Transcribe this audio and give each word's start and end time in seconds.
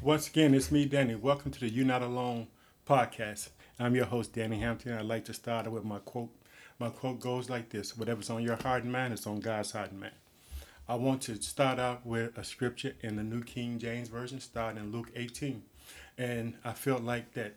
Once 0.00 0.28
again, 0.28 0.54
it's 0.54 0.70
me, 0.70 0.84
Danny. 0.84 1.16
Welcome 1.16 1.50
to 1.50 1.58
the 1.58 1.68
You're 1.68 1.84
Not 1.84 2.02
Alone 2.02 2.46
podcast. 2.88 3.48
I'm 3.80 3.96
your 3.96 4.04
host, 4.04 4.32
Danny 4.32 4.60
Hampton. 4.60 4.92
I'd 4.92 5.04
like 5.04 5.24
to 5.24 5.34
start 5.34 5.68
with 5.72 5.84
my 5.84 5.98
quote. 5.98 6.30
My 6.78 6.88
quote 6.88 7.18
goes 7.18 7.50
like 7.50 7.70
this 7.70 7.98
Whatever's 7.98 8.30
on 8.30 8.44
your 8.44 8.54
heart 8.62 8.84
and 8.84 8.92
mind 8.92 9.12
is 9.12 9.26
on 9.26 9.40
God's 9.40 9.72
heart 9.72 9.90
and 9.90 9.98
mind. 9.98 10.12
I 10.88 10.94
want 10.94 11.22
to 11.22 11.42
start 11.42 11.80
out 11.80 12.06
with 12.06 12.38
a 12.38 12.44
scripture 12.44 12.94
in 13.00 13.16
the 13.16 13.24
New 13.24 13.42
King 13.42 13.80
James 13.80 14.06
Version, 14.06 14.38
starting 14.38 14.80
in 14.80 14.92
Luke 14.92 15.10
18. 15.16 15.64
And 16.16 16.54
I 16.64 16.74
felt 16.74 17.02
like 17.02 17.32
that 17.32 17.56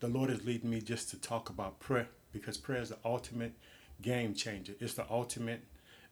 the 0.00 0.08
Lord 0.08 0.28
is 0.28 0.44
leading 0.44 0.68
me 0.68 0.82
just 0.82 1.08
to 1.10 1.16
talk 1.18 1.48
about 1.48 1.80
prayer 1.80 2.08
because 2.32 2.58
prayer 2.58 2.82
is 2.82 2.90
the 2.90 2.98
ultimate 3.02 3.54
game 4.02 4.34
changer. 4.34 4.74
It's 4.78 4.92
the 4.92 5.06
ultimate 5.08 5.62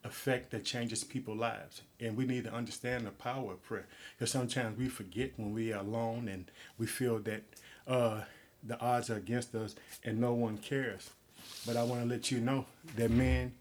effect 0.07 0.51
that 0.51 0.65
changes 0.65 1.05
people's 1.05 1.39
lives. 1.39 1.83
And 2.01 2.17
we 2.17 2.25
need 2.25 2.45
to 2.45 2.53
understand 2.53 3.07
the 3.07 3.11
power 3.11 3.53
of 3.53 3.63
prayer. 3.63 3.87
Because 4.17 4.31
sometimes 4.31 4.79
we 4.79 4.89
forget 4.89 5.33
when 5.37 5.53
we 5.53 5.73
are 5.73 5.81
alone 5.81 6.29
and 6.29 6.51
we 6.79 6.87
feel 6.87 7.19
that 7.21 7.43
uh, 7.87 8.23
the 8.63 8.79
odds 8.81 9.11
are 9.11 9.17
against 9.17 9.55
us 9.55 9.75
and 10.05 10.21
no 10.21 10.33
one 10.33 10.59
cares. 10.59 11.11
But 11.67 11.77
I 11.77 11.83
want 11.83 12.03
to 12.03 12.09
let 12.09 12.31
you 12.31 12.41
know 12.41 12.67
that 12.97 13.11
men 13.11 13.53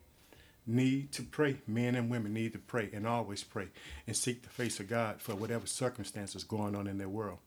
need 0.66 1.12
to 1.13 1.23
pray. 1.23 1.58
Men 1.67 1.95
and 1.95 2.09
women 2.09 2.34
need 2.34 2.53
to 2.53 2.59
pray 2.59 2.89
and 2.94 3.05
always 3.05 3.44
pray 3.44 3.67
and 4.08 4.16
seek 4.16 4.41
the 4.41 4.50
face 4.50 4.80
of 4.80 4.88
God 4.88 5.22
for 5.22 5.36
whatever 5.36 5.67
circumstances 5.67 6.44
going 6.44 6.75
on 6.75 6.88
in 6.88 6.98
their 6.98 7.09
world. 7.09 7.38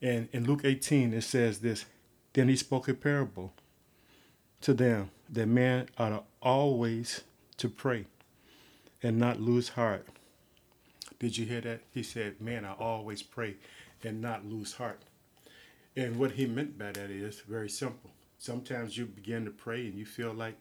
And 0.00 0.28
in 0.32 0.44
Luke 0.44 0.62
18, 0.64 1.12
it 1.12 1.22
says 1.22 1.58
this 1.58 1.84
Then 2.32 2.48
he 2.48 2.56
spoke 2.56 2.88
a 2.88 2.94
parable 2.94 3.52
to 4.60 4.74
them 4.74 5.10
that 5.30 5.46
men 5.46 5.88
ought 5.98 6.24
always 6.40 7.22
to 7.58 7.68
pray 7.68 8.06
and 9.02 9.18
not 9.18 9.40
lose 9.40 9.70
heart. 9.70 10.06
Did 11.18 11.36
you 11.36 11.46
hear 11.46 11.60
that? 11.62 11.82
He 11.92 12.02
said, 12.02 12.40
Man, 12.40 12.64
I 12.64 12.72
always 12.72 13.22
pray 13.22 13.56
and 14.04 14.20
not 14.20 14.46
lose 14.46 14.74
heart. 14.74 15.02
And 15.96 16.16
what 16.16 16.32
he 16.32 16.46
meant 16.46 16.78
by 16.78 16.92
that 16.92 17.10
is 17.10 17.40
very 17.40 17.68
simple. 17.68 18.10
Sometimes 18.38 18.96
you 18.96 19.06
begin 19.06 19.44
to 19.44 19.50
pray 19.50 19.86
and 19.86 19.94
you 19.94 20.06
feel 20.06 20.32
like 20.32 20.54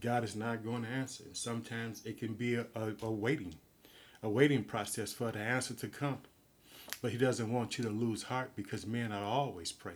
God 0.00 0.24
is 0.24 0.34
not 0.34 0.64
going 0.64 0.82
to 0.82 0.88
answer. 0.88 1.24
And 1.24 1.36
sometimes 1.36 2.04
it 2.04 2.18
can 2.18 2.34
be 2.34 2.56
a, 2.56 2.66
a, 2.74 2.92
a 3.02 3.10
waiting, 3.10 3.54
a 4.22 4.28
waiting 4.28 4.64
process 4.64 5.12
for 5.12 5.30
the 5.30 5.38
answer 5.38 5.74
to 5.74 5.86
come. 5.86 6.18
But 7.00 7.12
he 7.12 7.18
doesn't 7.18 7.52
want 7.52 7.78
you 7.78 7.84
to 7.84 7.90
lose 7.90 8.24
heart 8.24 8.50
because 8.56 8.86
men 8.86 9.12
I 9.12 9.22
always 9.22 9.70
pray. 9.70 9.94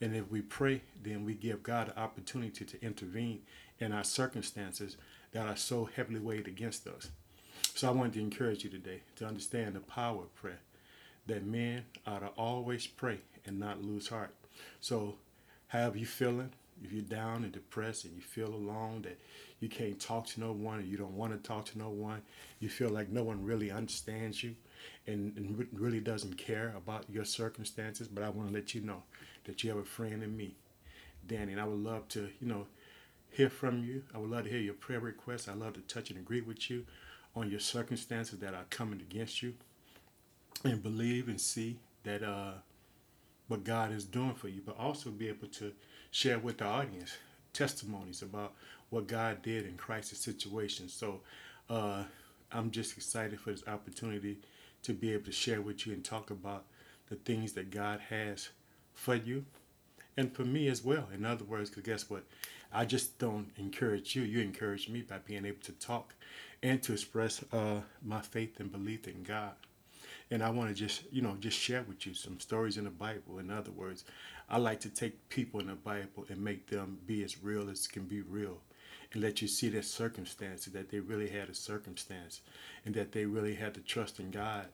And 0.00 0.14
if 0.14 0.30
we 0.30 0.42
pray, 0.42 0.82
then 1.02 1.24
we 1.24 1.34
give 1.34 1.62
God 1.62 1.88
an 1.88 2.02
opportunity 2.02 2.64
to 2.64 2.84
intervene 2.84 3.40
in 3.78 3.92
our 3.92 4.04
circumstances 4.04 4.96
that 5.32 5.46
are 5.46 5.56
so 5.56 5.88
heavily 5.96 6.20
weighed 6.20 6.48
against 6.48 6.86
us. 6.86 7.10
So 7.74 7.88
I 7.88 7.92
wanted 7.92 8.14
to 8.14 8.20
encourage 8.20 8.64
you 8.64 8.70
today 8.70 9.00
to 9.16 9.26
understand 9.26 9.74
the 9.74 9.80
power 9.80 10.22
of 10.22 10.34
prayer, 10.34 10.60
that 11.26 11.44
men 11.44 11.84
ought 12.06 12.20
to 12.20 12.28
always 12.36 12.86
pray 12.86 13.18
and 13.46 13.58
not 13.58 13.82
lose 13.82 14.08
heart. 14.08 14.34
So, 14.80 15.16
however 15.68 15.98
you 15.98 16.06
feeling, 16.06 16.50
if 16.82 16.92
you're 16.92 17.02
down 17.02 17.44
and 17.44 17.52
depressed 17.52 18.04
and 18.04 18.14
you 18.14 18.22
feel 18.22 18.48
alone, 18.48 19.02
that 19.02 19.18
you 19.60 19.68
can't 19.68 20.00
talk 20.00 20.26
to 20.28 20.40
no 20.40 20.52
one, 20.52 20.78
or 20.78 20.82
you 20.82 20.96
don't 20.96 21.16
want 21.16 21.32
to 21.32 21.48
talk 21.48 21.66
to 21.66 21.78
no 21.78 21.90
one, 21.90 22.22
you 22.58 22.68
feel 22.68 22.88
like 22.88 23.10
no 23.10 23.22
one 23.22 23.44
really 23.44 23.70
understands 23.70 24.42
you 24.42 24.54
and, 25.06 25.36
and 25.36 25.68
really 25.72 26.00
doesn't 26.00 26.38
care 26.38 26.74
about 26.76 27.04
your 27.10 27.24
circumstances, 27.24 28.08
but 28.08 28.24
I 28.24 28.30
want 28.30 28.48
to 28.48 28.54
let 28.54 28.74
you 28.74 28.80
know 28.80 29.02
that 29.44 29.62
you 29.62 29.70
have 29.70 29.78
a 29.78 29.84
friend 29.84 30.22
in 30.22 30.36
me, 30.36 30.54
Danny, 31.26 31.52
and 31.52 31.60
I 31.60 31.64
would 31.64 31.78
love 31.78 32.08
to, 32.08 32.28
you 32.40 32.46
know, 32.46 32.66
hear 33.30 33.50
from 33.50 33.84
you. 33.84 34.02
I 34.14 34.18
would 34.18 34.30
love 34.30 34.44
to 34.44 34.50
hear 34.50 34.60
your 34.60 34.74
prayer 34.74 35.00
requests. 35.00 35.48
I 35.48 35.54
love 35.54 35.74
to 35.74 35.80
touch 35.80 36.10
and 36.10 36.18
agree 36.18 36.40
with 36.40 36.70
you 36.70 36.86
on 37.34 37.50
your 37.50 37.60
circumstances 37.60 38.38
that 38.40 38.54
are 38.54 38.64
coming 38.70 39.00
against 39.00 39.42
you, 39.42 39.54
and 40.64 40.82
believe 40.82 41.28
and 41.28 41.40
see 41.40 41.78
that 42.04 42.22
uh, 42.22 42.52
what 43.48 43.64
God 43.64 43.92
is 43.92 44.04
doing 44.04 44.34
for 44.34 44.48
you, 44.48 44.62
but 44.64 44.78
also 44.78 45.10
be 45.10 45.28
able 45.28 45.48
to 45.48 45.72
share 46.10 46.38
with 46.38 46.58
the 46.58 46.64
audience 46.64 47.16
testimonies 47.52 48.22
about 48.22 48.52
what 48.90 49.06
God 49.06 49.42
did 49.42 49.66
in 49.66 49.76
crisis 49.76 50.18
situations. 50.18 50.92
So 50.92 51.20
uh, 51.68 52.04
I'm 52.52 52.70
just 52.70 52.96
excited 52.96 53.40
for 53.40 53.50
this 53.52 53.66
opportunity 53.66 54.38
to 54.82 54.92
be 54.92 55.12
able 55.12 55.24
to 55.26 55.32
share 55.32 55.60
with 55.60 55.86
you 55.86 55.92
and 55.92 56.04
talk 56.04 56.30
about 56.30 56.64
the 57.08 57.16
things 57.16 57.52
that 57.52 57.70
God 57.70 58.00
has 58.08 58.48
for 58.94 59.14
you 59.14 59.44
and 60.16 60.32
for 60.34 60.44
me 60.44 60.68
as 60.68 60.84
well. 60.84 61.08
In 61.14 61.24
other 61.24 61.44
words, 61.44 61.70
because 61.70 61.84
guess 61.84 62.10
what? 62.10 62.24
I 62.72 62.84
just 62.84 63.18
don't 63.18 63.48
encourage 63.56 64.14
you. 64.14 64.22
You 64.22 64.40
encourage 64.40 64.88
me 64.88 65.02
by 65.02 65.18
being 65.18 65.44
able 65.44 65.60
to 65.62 65.72
talk 65.72 66.14
and 66.62 66.82
to 66.82 66.92
express 66.92 67.42
uh, 67.52 67.80
my 68.04 68.20
faith 68.20 68.60
and 68.60 68.70
belief 68.70 69.08
in 69.08 69.22
God. 69.22 69.52
And 70.30 70.42
I 70.42 70.50
want 70.50 70.68
to 70.68 70.74
just, 70.74 71.02
you 71.10 71.22
know, 71.22 71.36
just 71.40 71.58
share 71.58 71.82
with 71.82 72.06
you 72.06 72.14
some 72.14 72.38
stories 72.38 72.76
in 72.76 72.84
the 72.84 72.90
Bible. 72.90 73.38
In 73.40 73.50
other 73.50 73.72
words, 73.72 74.04
I 74.48 74.58
like 74.58 74.80
to 74.80 74.88
take 74.88 75.28
people 75.28 75.60
in 75.60 75.66
the 75.66 75.74
Bible 75.74 76.26
and 76.28 76.42
make 76.42 76.68
them 76.68 76.98
be 77.06 77.24
as 77.24 77.42
real 77.42 77.68
as 77.68 77.88
can 77.88 78.04
be 78.04 78.20
real 78.20 78.58
and 79.12 79.22
let 79.22 79.42
you 79.42 79.48
see 79.48 79.68
their 79.68 79.82
circumstances, 79.82 80.72
that 80.72 80.90
they 80.90 81.00
really 81.00 81.28
had 81.28 81.48
a 81.48 81.54
circumstance 81.54 82.42
and 82.84 82.94
that 82.94 83.10
they 83.10 83.24
really 83.24 83.56
had 83.56 83.74
to 83.74 83.80
trust 83.80 84.20
in 84.20 84.30
God 84.30 84.66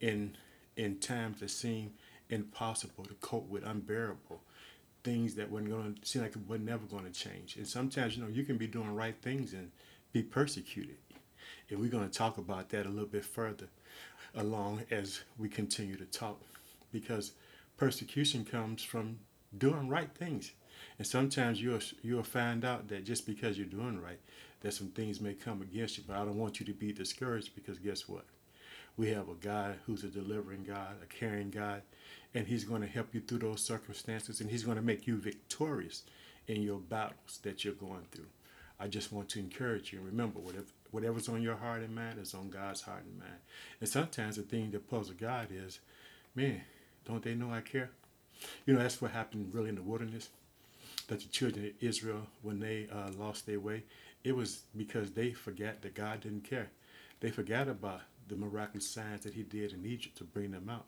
in 0.00 0.36
in 0.76 0.98
times 0.98 1.38
that 1.40 1.50
seem 1.50 1.92
impossible 2.30 3.04
to 3.04 3.14
cope 3.14 3.48
with, 3.48 3.64
unbearable 3.64 4.40
things 5.04 5.34
that 5.34 5.50
weren't 5.50 5.68
going 5.70 5.94
to 5.94 6.08
seem 6.08 6.22
like 6.22 6.34
were 6.48 6.58
never 6.58 6.84
going 6.86 7.04
to 7.04 7.12
change. 7.12 7.56
And 7.56 7.68
sometimes, 7.68 8.16
you 8.16 8.22
know, 8.22 8.28
you 8.28 8.42
can 8.42 8.56
be 8.56 8.66
doing 8.66 8.94
right 8.94 9.14
things 9.22 9.52
and 9.52 9.70
be 10.12 10.22
persecuted. 10.22 10.96
And 11.70 11.78
we're 11.78 11.90
going 11.90 12.08
to 12.08 12.18
talk 12.18 12.38
about 12.38 12.70
that 12.70 12.86
a 12.86 12.88
little 12.88 13.08
bit 13.08 13.24
further 13.24 13.68
along 14.34 14.82
as 14.90 15.20
we 15.38 15.48
continue 15.48 15.96
to 15.96 16.06
talk 16.06 16.40
because 16.92 17.32
persecution 17.76 18.44
comes 18.44 18.82
from 18.82 19.18
doing 19.56 19.88
right 19.88 20.10
things. 20.14 20.52
And 20.98 21.06
sometimes 21.06 21.60
you'll 21.60 21.80
you'll 22.02 22.22
find 22.22 22.64
out 22.64 22.88
that 22.88 23.04
just 23.04 23.26
because 23.26 23.56
you're 23.56 23.66
doing 23.66 24.00
right, 24.00 24.18
that 24.60 24.74
some 24.74 24.88
things 24.88 25.20
may 25.20 25.34
come 25.34 25.62
against 25.62 25.98
you. 25.98 26.04
But 26.06 26.16
I 26.16 26.24
don't 26.24 26.38
want 26.38 26.60
you 26.60 26.66
to 26.66 26.72
be 26.72 26.92
discouraged 26.92 27.54
because 27.54 27.78
guess 27.78 28.08
what? 28.08 28.24
We 28.96 29.10
have 29.10 29.28
a 29.28 29.34
God 29.34 29.76
who's 29.86 30.04
a 30.04 30.08
delivering 30.08 30.64
God, 30.64 30.96
a 31.02 31.06
caring 31.06 31.50
God, 31.50 31.82
and 32.32 32.46
He's 32.46 32.64
going 32.64 32.82
to 32.82 32.86
help 32.86 33.14
you 33.14 33.20
through 33.20 33.38
those 33.38 33.62
circumstances, 33.62 34.40
and 34.40 34.50
He's 34.50 34.64
going 34.64 34.76
to 34.76 34.82
make 34.82 35.06
you 35.06 35.16
victorious 35.16 36.04
in 36.46 36.62
your 36.62 36.78
battles 36.78 37.40
that 37.42 37.64
you're 37.64 37.74
going 37.74 38.06
through. 38.12 38.26
I 38.78 38.88
just 38.88 39.12
want 39.12 39.28
to 39.30 39.38
encourage 39.38 39.92
you. 39.92 39.98
And 39.98 40.06
remember, 40.06 40.40
whatever 40.40 40.66
whatever's 40.90 41.28
on 41.28 41.42
your 41.42 41.56
heart 41.56 41.82
and 41.82 41.92
mind 41.94 42.20
is 42.20 42.34
on 42.34 42.50
God's 42.50 42.82
heart 42.82 43.02
and 43.04 43.18
mind. 43.18 43.40
And 43.80 43.88
sometimes 43.88 44.36
the 44.36 44.42
thing 44.42 44.70
that 44.70 44.88
puzzles 44.88 45.16
God 45.18 45.48
is, 45.50 45.80
man, 46.36 46.60
don't 47.04 47.22
they 47.22 47.34
know 47.34 47.50
I 47.50 47.62
care? 47.62 47.90
You 48.64 48.74
know, 48.74 48.80
that's 48.80 49.02
what 49.02 49.10
happened 49.10 49.52
really 49.52 49.70
in 49.70 49.74
the 49.74 49.82
wilderness. 49.82 50.28
That 51.08 51.20
the 51.20 51.26
children 51.26 51.66
of 51.66 51.72
Israel, 51.80 52.28
when 52.42 52.60
they 52.60 52.86
uh, 52.92 53.10
lost 53.18 53.44
their 53.44 53.58
way, 53.58 53.82
it 54.22 54.36
was 54.36 54.62
because 54.76 55.10
they 55.10 55.32
forgot 55.32 55.82
that 55.82 55.94
God 55.94 56.20
didn't 56.20 56.48
care. 56.48 56.70
They 57.20 57.30
forgot 57.30 57.68
about 57.68 58.02
the 58.28 58.36
miraculous 58.36 58.88
signs 58.88 59.22
that 59.22 59.34
He 59.34 59.42
did 59.42 59.72
in 59.72 59.84
Egypt 59.84 60.16
to 60.18 60.24
bring 60.24 60.50
them 60.50 60.68
out. 60.68 60.86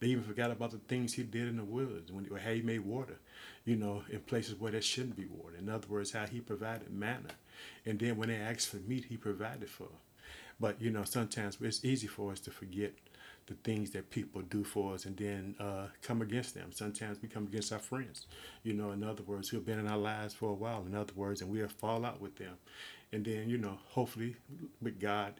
They 0.00 0.08
even 0.08 0.24
forgot 0.24 0.50
about 0.50 0.72
the 0.72 0.78
things 0.78 1.14
he 1.14 1.22
did 1.22 1.48
in 1.48 1.56
the 1.56 1.64
woods 1.64 2.12
when 2.12 2.26
how 2.26 2.50
he 2.50 2.60
made 2.62 2.80
water, 2.80 3.16
you 3.64 3.76
know, 3.76 4.02
in 4.10 4.20
places 4.20 4.58
where 4.58 4.72
there 4.72 4.82
shouldn't 4.82 5.16
be 5.16 5.24
water. 5.24 5.56
In 5.56 5.68
other 5.68 5.86
words, 5.88 6.12
how 6.12 6.26
he 6.26 6.40
provided 6.40 6.92
manna. 6.92 7.30
And 7.86 7.98
then 7.98 8.16
when 8.16 8.28
they 8.28 8.36
asked 8.36 8.68
for 8.68 8.76
meat, 8.78 9.06
he 9.08 9.16
provided 9.16 9.70
for 9.70 9.84
them. 9.84 9.96
But, 10.60 10.80
you 10.80 10.90
know, 10.90 11.04
sometimes 11.04 11.58
it's 11.60 11.84
easy 11.84 12.06
for 12.06 12.32
us 12.32 12.40
to 12.40 12.50
forget 12.50 12.92
the 13.46 13.54
things 13.54 13.90
that 13.90 14.10
people 14.10 14.42
do 14.42 14.64
for 14.64 14.94
us 14.94 15.04
and 15.04 15.16
then 15.16 15.54
uh, 15.60 15.86
come 16.02 16.22
against 16.22 16.54
them. 16.54 16.70
Sometimes 16.72 17.20
we 17.20 17.28
come 17.28 17.44
against 17.44 17.72
our 17.72 17.78
friends, 17.78 18.26
you 18.62 18.72
know, 18.72 18.92
in 18.92 19.02
other 19.02 19.22
words, 19.22 19.48
who 19.48 19.56
have 19.58 19.66
been 19.66 19.78
in 19.78 19.86
our 19.86 19.98
lives 19.98 20.34
for 20.34 20.50
a 20.50 20.54
while, 20.54 20.84
in 20.86 20.94
other 20.94 21.12
words, 21.14 21.42
and 21.42 21.50
we'll 21.50 21.68
fall 21.68 22.04
out 22.04 22.20
with 22.20 22.36
them. 22.36 22.56
And 23.12 23.24
then, 23.24 23.48
you 23.48 23.58
know, 23.58 23.78
hopefully 23.88 24.36
with 24.80 24.98
God, 24.98 25.34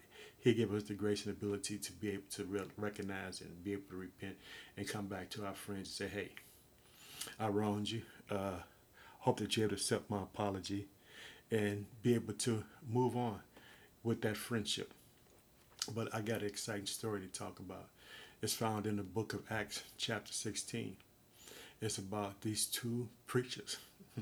He 0.44 0.52
gave 0.52 0.74
us 0.74 0.82
the 0.82 0.92
grace 0.92 1.24
and 1.24 1.34
ability 1.34 1.78
to 1.78 1.92
be 1.92 2.10
able 2.10 2.28
to 2.32 2.44
re- 2.44 2.60
recognize 2.76 3.40
and 3.40 3.64
be 3.64 3.72
able 3.72 3.88
to 3.88 3.96
repent 3.96 4.36
and 4.76 4.86
come 4.86 5.06
back 5.06 5.30
to 5.30 5.46
our 5.46 5.54
friends 5.54 5.98
and 5.98 6.10
say, 6.10 6.14
hey, 6.14 6.32
I 7.40 7.48
wronged 7.48 7.88
you. 7.88 8.02
Uh, 8.30 8.58
hope 9.20 9.38
that 9.40 9.52
to 9.52 9.64
accept 9.64 10.10
my 10.10 10.22
apology 10.22 10.86
and 11.50 11.86
be 12.02 12.14
able 12.14 12.34
to 12.34 12.62
move 12.86 13.16
on 13.16 13.40
with 14.02 14.20
that 14.20 14.36
friendship. 14.36 14.92
But 15.94 16.14
I 16.14 16.20
got 16.20 16.42
an 16.42 16.46
exciting 16.46 16.84
story 16.84 17.22
to 17.22 17.26
talk 17.26 17.58
about. 17.58 17.88
It's 18.42 18.52
found 18.52 18.86
in 18.86 18.96
the 18.96 19.02
book 19.02 19.32
of 19.32 19.40
Acts, 19.50 19.82
chapter 19.96 20.32
16. 20.32 20.94
It's 21.80 21.96
about 21.96 22.42
these 22.42 22.66
two 22.66 23.08
preachers. 23.26 23.78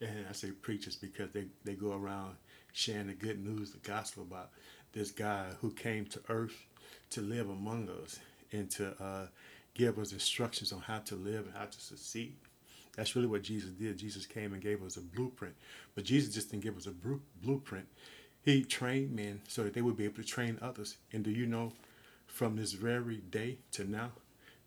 and 0.00 0.26
I 0.28 0.32
say 0.32 0.52
preachers 0.52 0.94
because 0.94 1.30
they, 1.32 1.46
they 1.64 1.74
go 1.74 1.94
around 1.94 2.36
sharing 2.72 3.08
the 3.08 3.14
good 3.14 3.44
news, 3.44 3.72
the 3.72 3.78
gospel 3.78 4.22
about 4.22 4.50
this 4.92 5.10
guy 5.10 5.46
who 5.60 5.70
came 5.70 6.06
to 6.06 6.20
earth 6.28 6.66
to 7.10 7.20
live 7.20 7.48
among 7.48 7.88
us 8.02 8.18
and 8.52 8.70
to 8.70 8.90
uh, 9.02 9.26
give 9.74 9.98
us 9.98 10.12
instructions 10.12 10.72
on 10.72 10.80
how 10.80 10.98
to 10.98 11.14
live 11.14 11.46
and 11.46 11.54
how 11.56 11.64
to 11.66 11.80
succeed. 11.80 12.34
That's 12.96 13.14
really 13.14 13.28
what 13.28 13.42
Jesus 13.42 13.70
did. 13.70 13.96
Jesus 13.96 14.26
came 14.26 14.52
and 14.52 14.60
gave 14.60 14.82
us 14.82 14.96
a 14.96 15.00
blueprint. 15.00 15.54
But 15.94 16.04
Jesus 16.04 16.34
just 16.34 16.50
didn't 16.50 16.64
give 16.64 16.76
us 16.76 16.86
a 16.86 16.92
blueprint. 17.42 17.86
He 18.42 18.64
trained 18.64 19.14
men 19.14 19.40
so 19.46 19.62
that 19.62 19.74
they 19.74 19.82
would 19.82 19.96
be 19.96 20.04
able 20.04 20.16
to 20.16 20.24
train 20.24 20.58
others. 20.60 20.96
And 21.12 21.22
do 21.22 21.30
you 21.30 21.46
know, 21.46 21.72
from 22.26 22.56
this 22.56 22.72
very 22.72 23.18
day 23.18 23.58
to 23.72 23.88
now, 23.88 24.10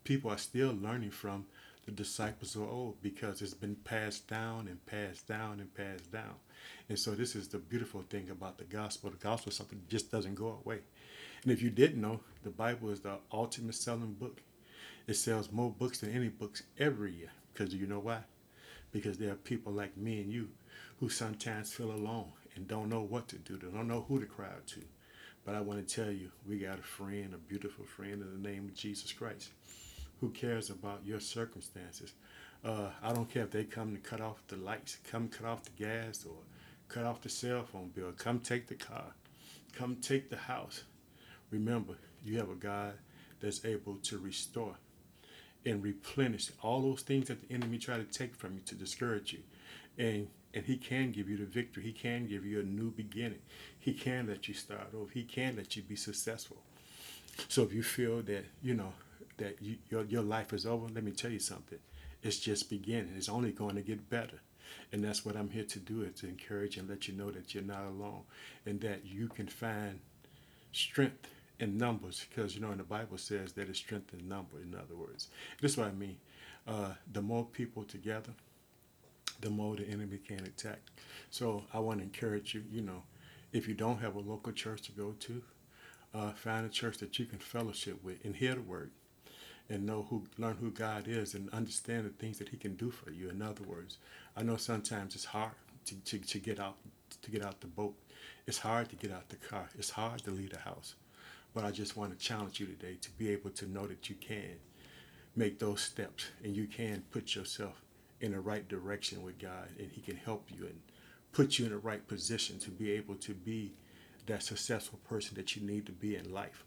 people 0.04 0.30
are 0.30 0.38
still 0.38 0.74
learning 0.80 1.10
from 1.10 1.44
the 1.84 1.90
disciples 1.90 2.54
of 2.54 2.62
old 2.62 3.02
because 3.02 3.42
it's 3.42 3.54
been 3.54 3.76
passed 3.76 4.28
down 4.28 4.68
and 4.68 4.84
passed 4.86 5.26
down 5.26 5.60
and 5.60 5.74
passed 5.74 6.10
down. 6.12 6.34
And 6.88 6.98
so 6.98 7.12
this 7.12 7.34
is 7.34 7.48
the 7.48 7.58
beautiful 7.58 8.02
thing 8.02 8.30
about 8.30 8.58
the 8.58 8.64
gospel. 8.64 9.10
The 9.10 9.16
gospel 9.16 9.50
is 9.50 9.56
something 9.56 9.78
that 9.78 9.88
just 9.88 10.10
doesn't 10.10 10.34
go 10.34 10.60
away. 10.64 10.80
And 11.42 11.52
if 11.52 11.62
you 11.62 11.70
didn't 11.70 12.00
know, 12.00 12.20
the 12.42 12.50
Bible 12.50 12.90
is 12.90 13.00
the 13.00 13.18
ultimate 13.32 13.74
selling 13.74 14.14
book. 14.14 14.40
It 15.06 15.14
sells 15.14 15.50
more 15.50 15.70
books 15.70 16.00
than 16.00 16.12
any 16.14 16.28
books 16.28 16.62
every 16.78 17.12
year. 17.12 17.30
Because 17.52 17.74
you 17.74 17.86
know 17.86 17.98
why? 17.98 18.20
Because 18.92 19.18
there 19.18 19.32
are 19.32 19.36
people 19.36 19.72
like 19.72 19.96
me 19.96 20.20
and 20.20 20.32
you 20.32 20.48
who 21.00 21.08
sometimes 21.08 21.72
feel 21.72 21.90
alone 21.90 22.32
and 22.54 22.68
don't 22.68 22.88
know 22.88 23.00
what 23.00 23.28
to 23.28 23.36
do. 23.36 23.56
They 23.56 23.68
don't 23.68 23.88
know 23.88 24.04
who 24.08 24.20
to 24.20 24.26
cry 24.26 24.46
out 24.46 24.66
to. 24.68 24.80
But 25.44 25.56
I 25.56 25.60
want 25.60 25.86
to 25.86 25.94
tell 25.94 26.12
you, 26.12 26.30
we 26.48 26.58
got 26.58 26.78
a 26.78 26.82
friend, 26.82 27.34
a 27.34 27.38
beautiful 27.38 27.84
friend 27.84 28.22
in 28.22 28.42
the 28.42 28.48
name 28.48 28.66
of 28.66 28.74
Jesus 28.74 29.12
Christ, 29.12 29.50
who 30.20 30.30
cares 30.30 30.70
about 30.70 31.00
your 31.04 31.18
circumstances. 31.18 32.12
Uh, 32.64 32.90
I 33.02 33.12
don't 33.12 33.28
care 33.28 33.42
if 33.42 33.50
they 33.50 33.64
come 33.64 33.92
to 33.92 34.00
cut 34.00 34.20
off 34.20 34.36
the 34.46 34.56
lights, 34.56 34.98
come 35.10 35.26
cut 35.26 35.46
off 35.46 35.64
the 35.64 35.84
gas, 35.84 36.24
or 36.24 36.36
cut 36.92 37.04
off 37.04 37.22
the 37.22 37.28
cell 37.28 37.64
phone 37.64 37.90
bill. 37.94 38.12
Come 38.16 38.40
take 38.40 38.68
the 38.68 38.74
car. 38.74 39.14
Come 39.72 39.96
take 39.96 40.30
the 40.30 40.36
house. 40.36 40.84
Remember, 41.50 41.94
you 42.24 42.38
have 42.38 42.50
a 42.50 42.54
God 42.54 42.94
that's 43.40 43.64
able 43.64 43.96
to 43.96 44.18
restore 44.18 44.74
and 45.64 45.82
replenish 45.82 46.50
all 46.62 46.82
those 46.82 47.02
things 47.02 47.28
that 47.28 47.48
the 47.48 47.54
enemy 47.54 47.78
try 47.78 47.96
to 47.96 48.04
take 48.04 48.34
from 48.34 48.54
you 48.54 48.60
to 48.66 48.74
discourage 48.74 49.32
you. 49.32 49.40
And 49.98 50.28
and 50.54 50.66
he 50.66 50.76
can 50.76 51.12
give 51.12 51.30
you 51.30 51.38
the 51.38 51.46
victory. 51.46 51.82
He 51.82 51.92
can 51.92 52.26
give 52.26 52.44
you 52.44 52.60
a 52.60 52.62
new 52.62 52.90
beginning. 52.90 53.38
He 53.78 53.94
can 53.94 54.26
let 54.26 54.48
you 54.48 54.54
start 54.54 54.88
over. 54.94 55.10
He 55.10 55.22
can 55.22 55.56
let 55.56 55.76
you 55.76 55.82
be 55.82 55.96
successful. 55.96 56.58
So 57.48 57.62
if 57.62 57.72
you 57.72 57.82
feel 57.82 58.20
that, 58.22 58.44
you 58.62 58.74
know, 58.74 58.92
that 59.38 59.56
you, 59.62 59.76
your, 59.88 60.04
your 60.04 60.22
life 60.22 60.52
is 60.52 60.66
over, 60.66 60.88
let 60.92 61.04
me 61.04 61.12
tell 61.12 61.30
you 61.30 61.38
something. 61.38 61.78
It's 62.22 62.38
just 62.38 62.68
beginning. 62.68 63.14
It's 63.16 63.30
only 63.30 63.50
going 63.52 63.76
to 63.76 63.80
get 63.80 64.10
better. 64.10 64.40
And 64.92 65.02
that's 65.02 65.24
what 65.24 65.36
I'm 65.36 65.50
here 65.50 65.64
to 65.64 65.78
do 65.78 66.02
is 66.02 66.20
to 66.20 66.28
encourage 66.28 66.76
and 66.76 66.88
let 66.88 67.08
you 67.08 67.14
know 67.14 67.30
that 67.30 67.54
you're 67.54 67.62
not 67.62 67.84
alone 67.84 68.22
and 68.66 68.80
that 68.80 69.04
you 69.04 69.28
can 69.28 69.46
find 69.46 70.00
strength 70.72 71.28
in 71.58 71.78
numbers 71.78 72.26
because, 72.28 72.54
you 72.54 72.60
know, 72.60 72.72
in 72.72 72.78
the 72.78 72.84
Bible 72.84 73.18
says 73.18 73.52
that 73.52 73.68
it's 73.68 73.78
strength 73.78 74.12
in 74.12 74.28
number, 74.28 74.60
in 74.60 74.74
other 74.74 74.96
words. 74.96 75.28
This 75.60 75.72
is 75.72 75.78
what 75.78 75.88
I 75.88 75.92
mean. 75.92 76.16
Uh, 76.66 76.92
the 77.12 77.22
more 77.22 77.44
people 77.44 77.84
together, 77.84 78.32
the 79.40 79.50
more 79.50 79.76
the 79.76 79.88
enemy 79.88 80.18
can 80.18 80.40
attack. 80.40 80.80
So 81.30 81.64
I 81.72 81.78
want 81.78 81.98
to 81.98 82.04
encourage 82.04 82.54
you, 82.54 82.64
you 82.70 82.82
know, 82.82 83.02
if 83.52 83.68
you 83.68 83.74
don't 83.74 84.00
have 84.00 84.16
a 84.16 84.20
local 84.20 84.52
church 84.52 84.82
to 84.82 84.92
go 84.92 85.14
to, 85.20 85.42
uh, 86.14 86.32
find 86.32 86.66
a 86.66 86.68
church 86.68 86.98
that 86.98 87.18
you 87.18 87.26
can 87.26 87.38
fellowship 87.38 88.02
with 88.02 88.24
and 88.24 88.36
hear 88.36 88.54
the 88.54 88.60
word 88.60 88.90
and 89.72 89.86
know 89.86 90.06
who, 90.10 90.22
learn 90.36 90.56
who 90.60 90.70
God 90.70 91.04
is 91.08 91.34
and 91.34 91.48
understand 91.50 92.04
the 92.04 92.10
things 92.10 92.38
that 92.38 92.50
he 92.50 92.58
can 92.58 92.74
do 92.74 92.90
for 92.90 93.10
you. 93.10 93.30
In 93.30 93.40
other 93.40 93.64
words, 93.64 93.96
I 94.36 94.42
know 94.42 94.56
sometimes 94.56 95.14
it's 95.14 95.24
hard 95.24 95.52
to, 95.86 95.94
to, 95.94 96.18
to 96.18 96.38
get 96.38 96.60
out, 96.60 96.76
to 97.22 97.30
get 97.30 97.42
out 97.42 97.60
the 97.62 97.68
boat. 97.68 97.94
It's 98.46 98.58
hard 98.58 98.90
to 98.90 98.96
get 98.96 99.10
out 99.10 99.30
the 99.30 99.36
car. 99.36 99.70
It's 99.78 99.88
hard 99.88 100.22
to 100.24 100.30
leave 100.30 100.50
the 100.50 100.58
house. 100.58 100.94
But 101.54 101.64
I 101.64 101.70
just 101.70 101.96
want 101.96 102.12
to 102.12 102.24
challenge 102.24 102.60
you 102.60 102.66
today 102.66 102.98
to 103.00 103.10
be 103.12 103.30
able 103.30 103.50
to 103.50 103.66
know 103.66 103.86
that 103.86 104.10
you 104.10 104.16
can 104.16 104.56
make 105.36 105.58
those 105.58 105.80
steps 105.80 106.26
and 106.44 106.54
you 106.54 106.66
can 106.66 107.02
put 107.10 107.34
yourself 107.34 107.80
in 108.20 108.32
the 108.32 108.40
right 108.40 108.68
direction 108.68 109.22
with 109.22 109.38
God 109.38 109.68
and 109.78 109.90
He 109.90 110.02
can 110.02 110.16
help 110.16 110.48
you 110.54 110.66
and 110.66 110.78
put 111.32 111.58
you 111.58 111.64
in 111.64 111.70
the 111.70 111.78
right 111.78 112.06
position 112.06 112.58
to 112.58 112.70
be 112.70 112.92
able 112.92 113.14
to 113.14 113.32
be 113.32 113.72
that 114.26 114.42
successful 114.42 114.98
person 115.08 115.34
that 115.36 115.56
you 115.56 115.62
need 115.62 115.86
to 115.86 115.92
be 115.92 116.16
in 116.16 116.30
life. 116.30 116.64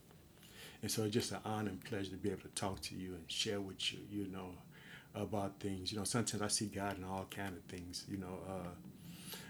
And 0.85 0.91
so 0.91 1.01
it's 1.01 1.15
just 1.15 1.31
an 1.31 1.39
honor 1.43 1.71
and 1.71 1.83
pleasure 1.83 2.11
to 2.11 2.15
be 2.15 2.29
able 2.29 2.43
to 2.43 2.47
talk 2.49 2.79
to 2.81 2.95
you 2.95 3.15
and 3.15 3.23
share 3.25 3.59
with 3.59 3.91
you, 3.91 3.97
you 4.07 4.27
know, 4.27 4.51
about 5.15 5.59
things. 5.59 5.91
You 5.91 5.97
know, 5.97 6.03
sometimes 6.03 6.43
I 6.43 6.47
see 6.47 6.67
God 6.67 6.99
in 6.99 7.03
all 7.03 7.25
kind 7.31 7.57
of 7.57 7.63
things. 7.63 8.05
You 8.07 8.17
know, 8.17 8.37
uh, 8.47 8.69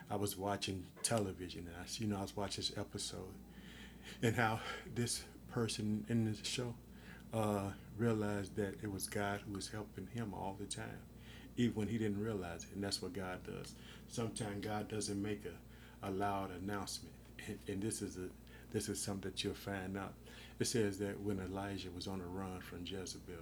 I 0.09 0.15
was 0.15 0.37
watching 0.37 0.85
television 1.03 1.67
and 1.67 1.75
I, 1.75 1.83
you 1.97 2.07
know, 2.07 2.19
I 2.19 2.21
was 2.21 2.37
watching 2.37 2.63
this 2.63 2.77
episode 2.77 3.33
and 4.23 4.33
how 4.33 4.61
this 4.95 5.25
person 5.51 6.05
in 6.07 6.23
the 6.23 6.37
show 6.41 6.73
uh, 7.33 7.63
realized 7.97 8.55
that 8.55 8.75
it 8.81 8.89
was 8.89 9.05
God 9.05 9.41
who 9.45 9.55
was 9.55 9.67
helping 9.67 10.07
him 10.13 10.33
all 10.33 10.55
the 10.57 10.65
time 10.65 11.01
even 11.57 11.75
when 11.75 11.89
he 11.89 11.97
didn't 11.97 12.23
realize 12.23 12.63
it. 12.63 12.75
And 12.75 12.81
that's 12.81 13.01
what 13.01 13.11
God 13.11 13.39
does. 13.43 13.73
Sometimes 14.07 14.65
God 14.65 14.87
doesn't 14.87 15.21
make 15.21 15.43
a, 15.45 16.07
a 16.07 16.11
loud 16.11 16.51
announcement. 16.63 17.13
And, 17.45 17.59
and 17.67 17.83
this 17.83 18.01
is 18.01 18.15
a 18.15 18.29
this 18.71 18.89
is 18.89 18.99
something 19.01 19.31
that 19.31 19.43
you'll 19.43 19.53
find 19.53 19.97
out. 19.97 20.13
It 20.59 20.65
says 20.65 20.97
that 20.99 21.19
when 21.19 21.39
Elijah 21.39 21.89
was 21.93 22.07
on 22.07 22.19
the 22.19 22.25
run 22.25 22.59
from 22.61 22.85
Jezebel, 22.85 23.35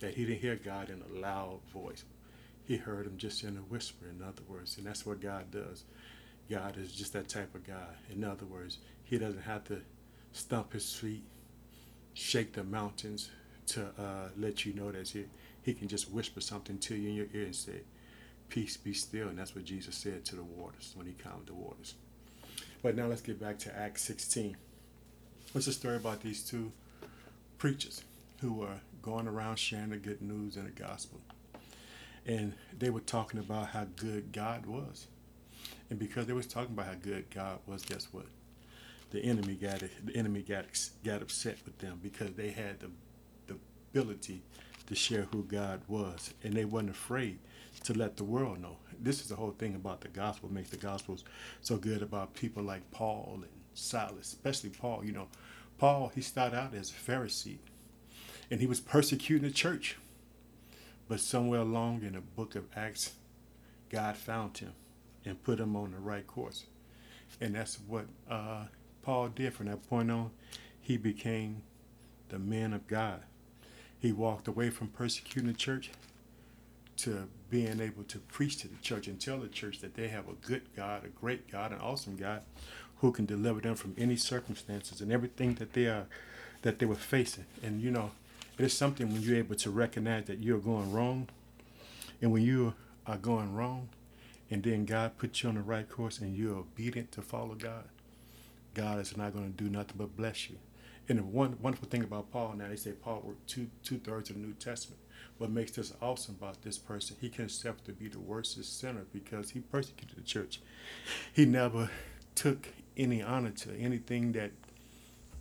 that 0.00 0.14
he 0.14 0.26
didn't 0.26 0.40
hear 0.40 0.56
God 0.56 0.90
in 0.90 1.02
a 1.02 1.20
loud 1.20 1.60
voice. 1.72 2.04
He 2.66 2.76
heard 2.76 3.06
him 3.06 3.16
just 3.16 3.44
in 3.44 3.56
a 3.56 3.60
whisper, 3.60 4.06
in 4.08 4.22
other 4.22 4.42
words. 4.48 4.76
And 4.76 4.86
that's 4.86 5.06
what 5.06 5.20
God 5.20 5.50
does. 5.50 5.84
God 6.50 6.76
is 6.76 6.92
just 6.92 7.12
that 7.12 7.28
type 7.28 7.54
of 7.54 7.66
God. 7.66 7.94
In 8.10 8.24
other 8.24 8.44
words, 8.44 8.78
he 9.04 9.18
doesn't 9.18 9.42
have 9.42 9.64
to 9.64 9.80
stump 10.32 10.72
his 10.72 10.92
feet, 10.92 11.22
shake 12.14 12.52
the 12.52 12.64
mountains 12.64 13.30
to 13.68 13.86
uh, 13.98 14.28
let 14.36 14.64
you 14.64 14.74
know 14.74 14.90
that 14.92 15.08
he, 15.08 15.24
he 15.62 15.74
can 15.74 15.88
just 15.88 16.10
whisper 16.10 16.40
something 16.40 16.78
to 16.78 16.94
you 16.94 17.08
in 17.08 17.14
your 17.14 17.26
ear 17.34 17.44
and 17.44 17.54
say, 17.54 17.80
Peace 18.48 18.76
be 18.76 18.92
still. 18.92 19.28
And 19.28 19.38
that's 19.38 19.54
what 19.54 19.64
Jesus 19.64 19.96
said 19.96 20.24
to 20.26 20.36
the 20.36 20.42
waters 20.42 20.92
when 20.94 21.06
he 21.06 21.14
calmed 21.14 21.46
the 21.46 21.54
waters. 21.54 21.94
But 22.82 22.94
now 22.94 23.06
let's 23.06 23.22
get 23.22 23.40
back 23.40 23.58
to 23.60 23.76
Acts 23.76 24.02
16. 24.02 24.56
It's 25.56 25.66
a 25.66 25.72
story 25.72 25.96
about 25.96 26.20
these 26.20 26.42
two 26.42 26.70
preachers 27.56 28.02
who 28.42 28.52
were 28.52 28.78
going 29.00 29.26
around 29.26 29.56
sharing 29.56 29.88
the 29.88 29.96
good 29.96 30.20
news 30.20 30.56
and 30.56 30.66
the 30.66 30.70
gospel. 30.70 31.18
And 32.26 32.52
they 32.78 32.90
were 32.90 33.00
talking 33.00 33.40
about 33.40 33.68
how 33.68 33.86
good 33.96 34.32
God 34.32 34.66
was. 34.66 35.06
And 35.88 35.98
because 35.98 36.26
they 36.26 36.34
was 36.34 36.46
talking 36.46 36.74
about 36.74 36.88
how 36.88 36.96
good 37.00 37.30
God 37.30 37.60
was, 37.66 37.86
guess 37.86 38.06
what? 38.12 38.26
The 39.12 39.20
enemy 39.20 39.54
got 39.54 39.82
it. 39.82 39.92
The 40.04 40.14
enemy 40.14 40.42
got 40.42 40.66
got 41.02 41.22
upset 41.22 41.56
with 41.64 41.78
them 41.78 42.00
because 42.02 42.32
they 42.32 42.50
had 42.50 42.80
the 42.80 42.90
the 43.46 43.56
ability 43.94 44.42
to 44.88 44.94
share 44.94 45.26
who 45.32 45.42
God 45.44 45.80
was, 45.88 46.34
and 46.44 46.52
they 46.52 46.66
weren't 46.66 46.90
afraid 46.90 47.38
to 47.84 47.94
let 47.94 48.18
the 48.18 48.24
world 48.24 48.60
know. 48.60 48.76
This 49.00 49.22
is 49.22 49.28
the 49.28 49.36
whole 49.36 49.52
thing 49.52 49.74
about 49.74 50.02
the 50.02 50.08
gospel 50.08 50.52
makes 50.52 50.68
the 50.68 50.76
gospels 50.76 51.24
so 51.62 51.78
good 51.78 52.02
about 52.02 52.34
people 52.34 52.62
like 52.62 52.90
Paul 52.90 53.40
and 53.42 53.50
Silas, 53.76 54.32
especially 54.32 54.70
Paul. 54.70 55.04
You 55.04 55.12
know, 55.12 55.28
Paul 55.78 56.12
he 56.14 56.20
started 56.20 56.56
out 56.56 56.74
as 56.74 56.90
a 56.90 56.94
Pharisee, 56.94 57.58
and 58.50 58.60
he 58.60 58.66
was 58.66 58.80
persecuting 58.80 59.46
the 59.46 59.54
church. 59.54 59.96
But 61.08 61.20
somewhere 61.20 61.60
along 61.60 62.02
in 62.02 62.14
the 62.14 62.20
book 62.20 62.56
of 62.56 62.64
Acts, 62.74 63.12
God 63.90 64.16
found 64.16 64.58
him 64.58 64.72
and 65.24 65.42
put 65.42 65.60
him 65.60 65.76
on 65.76 65.92
the 65.92 65.98
right 65.98 66.26
course, 66.26 66.64
and 67.40 67.54
that's 67.54 67.78
what 67.86 68.06
uh, 68.28 68.64
Paul 69.02 69.28
did 69.28 69.54
from 69.54 69.66
that 69.66 69.88
point 69.88 70.10
on. 70.10 70.30
He 70.80 70.96
became 70.96 71.62
the 72.28 72.38
man 72.38 72.72
of 72.72 72.86
God 72.86 73.22
he 73.98 74.12
walked 74.12 74.48
away 74.48 74.70
from 74.70 74.88
persecuting 74.88 75.50
the 75.50 75.56
church 75.56 75.90
to 76.98 77.28
being 77.50 77.80
able 77.80 78.04
to 78.04 78.18
preach 78.18 78.58
to 78.58 78.68
the 78.68 78.76
church 78.76 79.06
and 79.06 79.20
tell 79.20 79.38
the 79.38 79.48
church 79.48 79.80
that 79.80 79.94
they 79.94 80.08
have 80.08 80.28
a 80.28 80.32
good 80.46 80.62
God, 80.74 81.04
a 81.04 81.08
great 81.08 81.50
God, 81.50 81.72
an 81.72 81.78
awesome 81.78 82.16
God 82.16 82.42
who 82.98 83.12
can 83.12 83.26
deliver 83.26 83.60
them 83.60 83.74
from 83.74 83.94
any 83.98 84.16
circumstances 84.16 85.00
and 85.00 85.12
everything 85.12 85.54
that 85.54 85.72
they 85.72 85.86
are 85.86 86.06
that 86.62 86.78
they 86.78 86.86
were 86.86 86.94
facing. 86.94 87.44
And 87.62 87.80
you 87.80 87.90
know, 87.90 88.10
it 88.58 88.64
is 88.64 88.72
something 88.72 89.12
when 89.12 89.22
you're 89.22 89.36
able 89.36 89.56
to 89.56 89.70
recognize 89.70 90.24
that 90.26 90.40
you're 90.40 90.58
going 90.58 90.92
wrong 90.92 91.28
and 92.22 92.32
when 92.32 92.42
you 92.42 92.74
are 93.06 93.18
going 93.18 93.54
wrong 93.54 93.88
and 94.50 94.62
then 94.62 94.84
God 94.84 95.18
puts 95.18 95.42
you 95.42 95.48
on 95.48 95.56
the 95.56 95.60
right 95.60 95.88
course 95.88 96.18
and 96.20 96.36
you're 96.36 96.56
obedient 96.56 97.12
to 97.12 97.22
follow 97.22 97.54
God, 97.54 97.84
God 98.74 99.00
is 99.00 99.16
not 99.16 99.32
going 99.32 99.52
to 99.52 99.64
do 99.64 99.68
nothing 99.68 99.96
but 99.96 100.16
bless 100.16 100.48
you. 100.48 100.56
And 101.08 101.18
the 101.18 101.22
one 101.22 101.56
wonderful 101.60 101.88
thing 101.88 102.02
about 102.02 102.32
Paul 102.32 102.54
now, 102.56 102.68
they 102.68 102.76
say 102.76 102.92
Paul 102.92 103.22
wrote 103.24 103.46
two 103.46 103.68
two 103.84 103.98
thirds 103.98 104.30
of 104.30 104.36
the 104.36 104.42
New 104.42 104.54
Testament. 104.54 105.00
What 105.38 105.50
makes 105.50 105.72
this 105.72 105.92
awesome 106.00 106.36
about 106.40 106.62
this 106.62 106.78
person, 106.78 107.16
he 107.20 107.28
considered 107.28 107.84
to 107.84 107.92
be 107.92 108.08
the 108.08 108.18
worst 108.18 108.62
sinner 108.64 109.04
because 109.12 109.50
he 109.50 109.60
persecuted 109.60 110.16
the 110.16 110.22
church. 110.22 110.60
He 111.32 111.44
never 111.44 111.90
took 112.34 112.68
any 112.96 113.22
honor 113.22 113.50
to 113.50 113.74
anything 113.78 114.32
that 114.32 114.52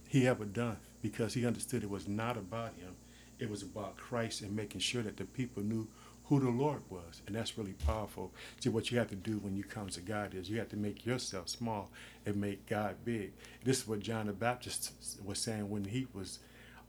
he 0.07 0.27
ever 0.27 0.45
done 0.45 0.77
because 1.01 1.33
he 1.33 1.45
understood 1.45 1.83
it 1.83 1.89
was 1.89 2.07
not 2.07 2.37
about 2.37 2.73
him. 2.75 2.95
It 3.39 3.49
was 3.49 3.63
about 3.63 3.97
Christ 3.97 4.41
and 4.41 4.55
making 4.55 4.81
sure 4.81 5.03
that 5.03 5.17
the 5.17 5.25
people 5.25 5.61
knew 5.61 5.87
who 6.25 6.39
the 6.39 6.49
Lord 6.49 6.81
was. 6.89 7.21
And 7.27 7.35
that's 7.35 7.57
really 7.57 7.73
powerful. 7.85 8.31
See, 8.59 8.69
what 8.69 8.91
you 8.91 8.97
have 8.97 9.09
to 9.09 9.15
do 9.15 9.37
when 9.39 9.55
you 9.55 9.63
come 9.63 9.89
to 9.89 10.01
God 10.01 10.33
is 10.33 10.49
you 10.49 10.57
have 10.57 10.69
to 10.69 10.77
make 10.77 11.05
yourself 11.05 11.49
small 11.49 11.91
and 12.25 12.37
make 12.37 12.65
God 12.67 12.95
big. 13.03 13.33
This 13.63 13.81
is 13.81 13.87
what 13.87 13.99
John 13.99 14.27
the 14.27 14.33
Baptist 14.33 14.91
was 15.23 15.39
saying 15.39 15.69
when 15.69 15.85
he 15.85 16.07
was 16.13 16.39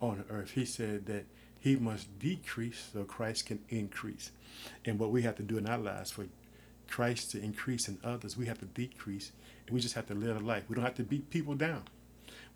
on 0.01 0.25
earth. 0.31 0.53
He 0.53 0.65
said 0.65 1.07
that 1.07 1.27
he 1.61 1.77
must 1.77 2.19
decrease 2.19 2.91
so 2.93 3.05
Christ 3.05 3.47
can 3.47 3.59
increase. 3.69 4.31
And 4.85 4.99
what 4.99 5.11
we 5.11 5.23
have 5.23 5.37
to 5.37 5.43
do 5.43 5.59
in 5.59 5.69
our 5.69 5.79
lives 5.79 6.11
for 6.11 6.27
Christ 6.89 7.33
to 7.33 7.43
increase 7.43 7.89
in 7.89 7.99
others, 8.05 8.37
we 8.37 8.47
have 8.47 8.59
to 8.59 8.67
decrease 8.67 9.33
and 9.67 9.75
we 9.75 9.81
just 9.81 9.95
have 9.95 10.07
to 10.07 10.15
live 10.15 10.37
a 10.37 10.41
life. 10.41 10.65
We 10.69 10.75
don't 10.77 10.85
have 10.85 10.95
to 10.97 11.03
beat 11.03 11.31
people 11.31 11.55
down. 11.55 11.83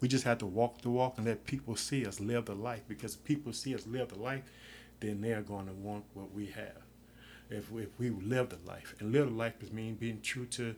We 0.00 0.08
just 0.08 0.24
have 0.24 0.38
to 0.38 0.46
walk 0.46 0.82
the 0.82 0.90
walk 0.90 1.14
and 1.18 1.26
let 1.26 1.44
people 1.44 1.76
see 1.76 2.06
us 2.06 2.20
live 2.20 2.46
the 2.46 2.54
life 2.54 2.82
because 2.88 3.14
if 3.14 3.24
people 3.24 3.52
see 3.52 3.74
us 3.74 3.86
live 3.86 4.08
the 4.08 4.18
life, 4.18 4.44
then 5.00 5.20
they're 5.20 5.42
going 5.42 5.66
to 5.66 5.72
want 5.72 6.04
what 6.14 6.32
we 6.32 6.46
have. 6.46 6.82
If 7.50 7.70
we, 7.70 7.82
if 7.82 7.98
we 7.98 8.10
live 8.10 8.50
the 8.50 8.58
life, 8.66 8.94
and 9.00 9.12
live 9.12 9.28
the 9.28 9.34
life 9.34 9.54
is 9.60 9.72
mean 9.72 9.96
being 9.96 10.20
true 10.20 10.46
to 10.46 10.76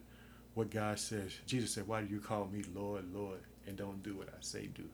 what 0.55 0.71
God 0.71 0.99
says. 0.99 1.33
Jesus 1.47 1.73
said, 1.73 1.87
"Why 1.87 2.01
do 2.03 2.13
you 2.13 2.21
call 2.21 2.47
me 2.47 2.65
Lord, 2.75 3.13
Lord, 3.13 3.41
and 3.67 3.77
don't 3.77 4.03
do 4.03 4.17
what 4.17 4.29
I 4.29 4.41
say 4.41 4.69
do?" 4.75 4.85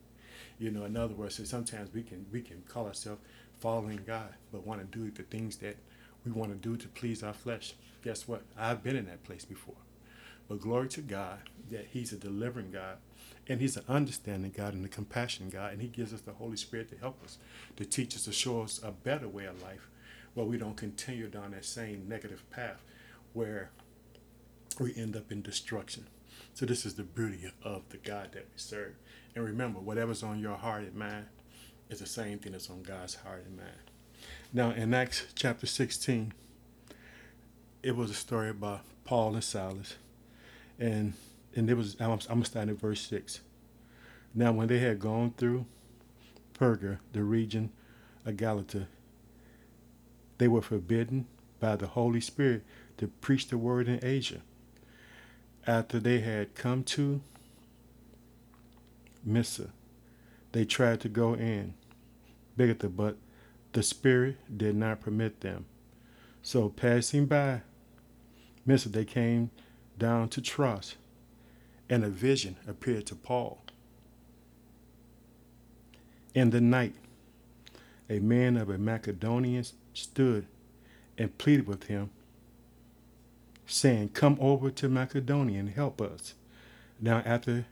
You 0.59 0.73
know, 0.73 0.85
in 0.87 0.97
other 0.97 1.15
words, 1.15 1.49
sometimes 1.49 1.93
we 1.95 2.03
can 2.03 2.27
we 2.33 2.41
can 2.43 2.62
call 2.69 2.87
ourselves 2.87 3.21
following 3.61 4.00
God, 4.07 4.35
but 4.50 4.67
want 4.67 4.81
to 4.81 4.99
do 4.99 5.11
the 5.11 5.23
things 5.23 5.57
that 5.59 5.77
we 6.25 6.33
want 6.33 6.51
to 6.51 6.57
do 6.57 6.77
to 6.77 6.89
please 6.89 7.23
our 7.23 7.33
flesh. 7.33 7.75
Guess 8.03 8.29
what? 8.29 8.43
I've 8.57 8.83
been 8.83 8.97
in 8.97 9.07
that 9.07 9.25
place 9.25 9.45
before. 9.45 9.77
But 10.49 10.61
glory 10.61 10.89
to 10.89 11.01
God 11.01 11.39
that 11.71 11.89
He's 11.91 12.13
a 12.13 12.17
delivering 12.17 12.71
God 12.71 12.97
and 13.49 13.61
He's 13.61 13.77
an 13.77 13.85
understanding 13.89 14.53
God 14.57 14.75
and 14.75 14.85
a 14.85 14.89
compassionate 14.89 15.53
God. 15.53 15.73
And 15.73 15.83
He 15.83 15.89
gives 15.89 16.13
us 16.13 16.23
the 16.23 16.33
Holy 16.33 16.57
Spirit 16.57 16.91
to 16.91 16.99
help 16.99 17.23
us, 17.25 17.39
to 17.77 17.85
teach 17.85 18.15
us, 18.15 18.25
to 18.25 18.33
show 18.33 18.63
us 18.63 18.81
a 18.83 18.91
better 18.91 19.29
way 19.29 19.45
of 19.45 19.63
life 19.63 19.89
where 20.35 20.47
we 20.47 20.57
don't 20.57 20.77
continue 20.77 21.29
down 21.29 21.51
that 21.51 21.65
same 21.65 22.09
negative 22.09 22.49
path 22.51 22.83
where 23.33 23.71
we 24.79 24.95
end 24.97 25.17
up 25.17 25.33
in 25.33 25.43
destruction. 25.43 26.07
So, 26.55 26.67
this 26.67 26.87
is 26.87 26.95
the 26.95 27.03
beauty 27.03 27.51
of 27.63 27.89
the 27.91 27.97
God 27.99 28.33
that 28.33 28.47
we 28.53 28.57
serve. 28.57 28.95
And 29.35 29.45
remember, 29.45 29.81
whatever's 29.81 30.23
on 30.23 30.39
your 30.41 30.57
heart 30.57 30.83
and 30.83 30.95
mind 30.95 31.27
is 31.91 32.01
the 32.01 32.07
same 32.07 32.39
thing 32.39 32.53
that's 32.53 32.71
on 32.71 32.83
God's 32.83 33.17
heart 33.17 33.45
and 33.47 33.57
mind. 33.57 33.88
Now, 34.52 34.71
in 34.71 34.95
Acts 34.95 35.26
chapter 35.35 35.67
16, 35.67 36.33
it 37.83 37.95
was 37.95 38.11
a 38.11 38.14
story 38.14 38.49
about 38.49 38.81
Paul 39.05 39.35
and 39.35 39.45
Silas 39.45 39.97
and 40.78 41.14
and 41.55 41.69
it 41.69 41.75
was 41.75 41.97
I'm, 42.00 42.12
I'm 42.12 42.19
gonna 42.28 42.45
start 42.45 42.69
at 42.69 42.76
verse 42.76 43.00
six. 43.00 43.40
Now, 44.35 44.52
when 44.52 44.69
they 44.69 44.78
had 44.78 45.00
gone 45.00 45.35
through 45.37 45.67
Perga, 46.55 46.99
the 47.12 47.23
region 47.23 47.71
of 48.25 48.37
Galatia, 48.37 48.87
they 50.38 50.49
were 50.49 50.62
forbidden 50.62 51.26
by 51.59 51.76
the 51.76 51.88
Holy 51.88 52.21
Spirit 52.21 52.62
to 52.99 53.09
preach 53.09 53.49
the 53.49 53.59
word 53.59 53.88
in 53.88 53.99
Asia. 54.02 54.43
After 55.67 55.99
they 55.99 56.21
had 56.21 56.55
come 56.55 56.85
to 56.85 57.21
Mysia, 59.25 59.71
they 60.52 60.64
tried 60.64 61.00
to 61.00 61.09
go 61.09 61.35
in, 61.35 61.75
Bigotha, 62.57 62.88
but 62.88 63.17
the 63.73 63.83
Spirit 63.83 64.37
did 64.57 64.77
not 64.77 65.01
permit 65.01 65.41
them. 65.41 65.67
So, 66.43 66.69
passing 66.69 67.27
by 67.27 67.63
Mysia, 68.65 68.89
they 68.89 69.05
came 69.05 69.51
down 69.99 70.29
to 70.31 70.41
Troas, 70.41 70.97
and 71.89 72.05
a 72.05 72.09
vision 72.09 72.57
appeared 72.67 73.07
to 73.07 73.15
Paul. 73.15 73.63
In 76.35 76.51
the 76.51 76.61
night, 76.61 76.95
a 78.09 78.21
man 78.21 78.57
of 78.57 78.71
a 78.71 78.79
Macedonian 78.79 79.65
stood 79.93 80.47
and 81.17 81.37
pleaded 81.37 81.67
with 81.67 81.85
him, 81.85 82.11
saying, 83.67 84.11
Come 84.11 84.39
over 84.41 84.71
to 84.71 84.89
Macedonia 84.89 85.61
and 85.61 85.71
help 85.71 86.01
us. 86.01 86.35
Now, 87.01 87.23
after 87.25 87.67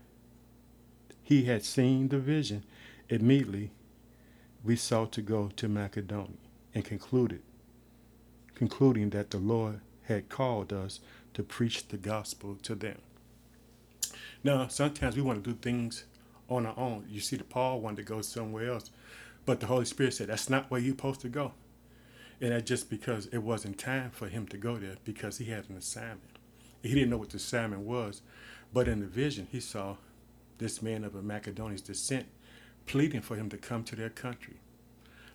he 1.22 1.44
had 1.44 1.64
seen 1.64 2.08
the 2.08 2.18
vision, 2.18 2.64
immediately 3.08 3.70
we 4.64 4.76
sought 4.76 5.12
to 5.12 5.22
go 5.22 5.50
to 5.56 5.68
Macedonia 5.68 6.38
and 6.74 6.84
concluded, 6.84 7.42
concluding 8.54 9.10
that 9.10 9.30
the 9.30 9.38
Lord 9.38 9.80
had 10.04 10.28
called 10.28 10.72
us 10.72 11.00
to 11.34 11.42
preach 11.42 11.88
the 11.88 11.96
gospel 11.96 12.56
to 12.62 12.74
them. 12.74 12.98
Now, 14.42 14.68
sometimes 14.68 15.16
we 15.16 15.22
want 15.22 15.42
to 15.42 15.50
do 15.50 15.56
things 15.56 16.04
on 16.48 16.66
our 16.66 16.78
own. 16.78 17.06
You 17.08 17.20
see, 17.20 17.36
the 17.36 17.44
Paul 17.44 17.80
wanted 17.80 17.96
to 17.98 18.02
go 18.02 18.22
somewhere 18.22 18.70
else, 18.70 18.90
but 19.44 19.60
the 19.60 19.66
Holy 19.66 19.84
Spirit 19.84 20.14
said 20.14 20.28
that's 20.28 20.50
not 20.50 20.70
where 20.70 20.80
you're 20.80 20.94
supposed 20.94 21.20
to 21.22 21.28
go. 21.28 21.52
And 22.40 22.52
that's 22.52 22.68
just 22.68 22.90
because 22.90 23.26
it 23.26 23.38
wasn't 23.38 23.78
time 23.78 24.10
for 24.10 24.28
him 24.28 24.46
to 24.48 24.56
go 24.56 24.76
there 24.76 24.96
because 25.04 25.38
he 25.38 25.46
had 25.46 25.68
an 25.70 25.76
assignment. 25.76 26.38
He 26.82 26.94
didn't 26.94 27.10
know 27.10 27.16
what 27.16 27.30
the 27.30 27.38
assignment 27.38 27.82
was, 27.82 28.22
but 28.72 28.88
in 28.88 29.00
the 29.00 29.06
vision, 29.06 29.48
he 29.50 29.60
saw 29.60 29.96
this 30.58 30.82
man 30.82 31.04
of 31.04 31.14
a 31.14 31.22
Macedonian 31.22 31.80
descent 31.84 32.26
pleading 32.86 33.20
for 33.20 33.36
him 33.36 33.48
to 33.50 33.56
come 33.56 33.84
to 33.84 33.96
their 33.96 34.10
country. 34.10 34.56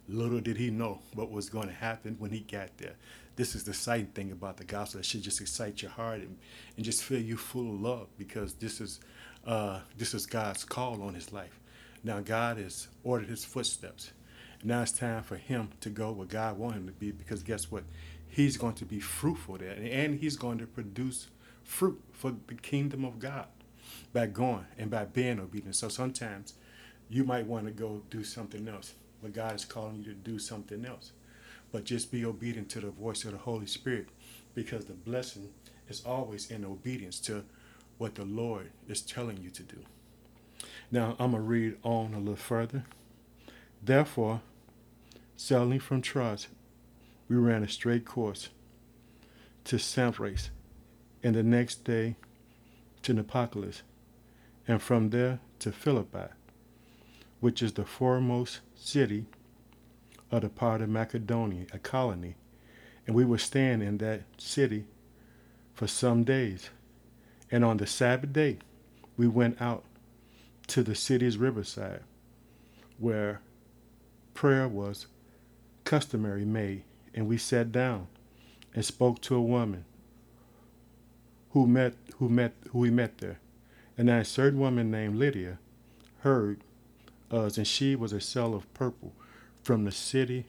Little 0.08 0.40
did 0.40 0.58
he 0.58 0.72
know 0.72 1.00
what 1.14 1.32
was 1.32 1.50
going 1.50 1.68
to 1.68 1.74
happen 1.74 2.16
when 2.20 2.32
he 2.32 2.42
got 2.42 2.78
there 2.78 2.96
this 3.36 3.56
is 3.56 3.64
the 3.64 3.72
exciting 3.72 4.08
thing 4.08 4.32
about 4.32 4.58
the 4.58 4.64
gospel 4.64 5.00
that 5.00 5.06
should 5.06 5.22
just 5.22 5.42
excite 5.42 5.82
your 5.82 5.92
heart 5.92 6.20
and, 6.20 6.38
and 6.76 6.86
just 6.86 7.04
fill 7.04 7.22
you 7.22 7.38
full 7.38 7.74
of 7.74 7.82
love 7.82 8.08
because 8.18 8.54
this 8.56 8.82
is 8.82 9.00
uh, 9.48 9.80
this 9.98 10.14
is 10.14 10.28
God's 10.28 10.64
call 10.64 11.02
on 11.02 11.16
his 11.16 11.34
life. 11.34 11.60
Now 12.04 12.20
God 12.20 12.58
has 12.58 12.88
ordered 13.04 13.30
his 13.30 13.44
footsteps. 13.44 14.12
Now 14.64 14.84
it's 14.84 14.92
time 14.92 15.24
for 15.24 15.38
him 15.38 15.70
to 15.80 15.90
go 15.90 16.12
where 16.12 16.28
God 16.28 16.60
wants 16.60 16.78
him 16.78 16.86
to 16.86 16.92
be 16.92 17.12
because 17.12 17.42
guess 17.42 17.72
what? 17.72 17.84
He's 18.28 18.58
going 18.58 18.76
to 18.76 18.86
be 18.86 19.00
fruitful 19.00 19.58
there 19.58 19.72
and 19.72 20.20
he's 20.20 20.36
going 20.36 20.60
to 20.60 20.68
produce 20.68 21.28
fruit 21.64 22.00
for 22.12 22.36
the 22.46 22.54
kingdom 22.54 23.04
of 23.04 23.18
God 23.18 23.48
by 24.14 24.28
going 24.28 24.66
and 24.78 24.92
by 24.92 25.06
being 25.06 25.40
obedient. 25.40 25.76
So 25.76 25.90
sometimes 25.90 26.54
you 27.12 27.24
might 27.24 27.46
want 27.46 27.66
to 27.66 27.72
go 27.72 28.02
do 28.10 28.24
something 28.24 28.68
else, 28.68 28.94
but 29.22 29.34
God 29.34 29.56
is 29.56 29.66
calling 29.66 29.98
you 29.98 30.14
to 30.14 30.14
do 30.14 30.40
something 30.40 30.86
else 30.86 31.12
but 31.72 31.86
just 31.86 32.12
be 32.12 32.26
obedient 32.26 32.70
to 32.70 32.82
the 32.82 32.90
voice 32.90 33.24
of 33.24 33.32
the 33.32 33.38
Holy 33.38 33.66
Spirit 33.66 34.08
because 34.54 34.86
the 34.86 34.94
blessing 34.94 35.50
is 35.88 36.04
always 36.06 36.52
in 36.52 36.66
obedience 36.66 37.20
to 37.22 37.44
what 37.98 38.16
the 38.16 38.26
Lord 38.26 38.72
is 38.88 39.02
telling 39.02 39.38
you 39.38 39.50
to 39.52 39.64
do. 39.64 39.78
Now, 40.92 41.16
I'm 41.20 41.32
going 41.32 41.44
to 41.44 41.50
read 41.50 41.78
on 41.84 42.14
a 42.14 42.20
little 42.20 42.36
further. 42.36 42.84
Therefore, 43.82 44.42
sailing 45.38 45.80
from 45.80 46.02
Troas, 46.02 46.48
we 47.30 47.38
ran 47.38 47.64
a 47.64 47.70
straight 47.70 48.06
course 48.06 48.50
to 49.64 49.78
Samothrace, 49.78 50.50
and 51.24 51.36
the 51.36 51.44
next 51.44 51.86
day 51.86 52.16
to 53.04 53.14
Neapolis, 53.14 53.84
and 54.68 54.82
from 54.82 55.12
there 55.12 55.40
to 55.60 55.72
Philippi, 55.72 56.34
which 57.42 57.62
is 57.62 57.74
the 57.74 57.84
foremost 57.84 58.62
city 58.76 59.26
of 60.32 60.44
the 60.44 60.50
part 60.50 60.82
of 60.82 60.88
Macedonia, 60.88 61.66
a 61.74 61.80
colony, 61.80 62.36
and 63.06 63.16
we 63.16 63.26
were 63.26 63.38
staying 63.38 63.82
in 63.82 63.98
that 63.98 64.22
city 64.38 64.86
for 65.74 65.88
some 65.88 66.24
days. 66.24 66.70
And 67.52 67.66
on 67.66 67.78
the 67.78 67.88
Sabbath 67.88 68.32
day, 68.32 68.60
we 69.18 69.28
went 69.28 69.62
out 69.62 69.84
to 70.68 70.84
the 70.84 70.96
city's 70.96 71.38
riverside, 71.38 72.02
where 72.98 73.42
prayer 74.34 74.68
was 74.68 75.08
customary 75.84 76.46
made, 76.46 76.84
and 77.14 77.28
we 77.28 77.38
sat 77.38 77.72
down 77.72 78.08
and 78.74 78.86
spoke 78.86 79.20
to 79.22 79.36
a 79.36 79.42
woman 79.42 79.84
who 81.50 81.68
met 81.68 81.94
who 82.20 82.30
met 82.30 82.54
who 82.70 82.80
we 82.80 82.90
met 82.90 83.18
there. 83.18 83.40
And 83.98 84.10
a 84.10 84.24
certain 84.24 84.60
woman 84.60 84.90
named 84.90 85.18
Lydia 85.18 85.60
heard 86.20 86.64
us, 87.32 87.58
and 87.58 87.68
she 87.68 87.96
was 87.96 88.14
a 88.14 88.22
seller 88.22 88.58
of 88.58 88.74
purple 88.74 89.14
from 89.64 89.86
the 89.86 89.92
city 89.92 90.46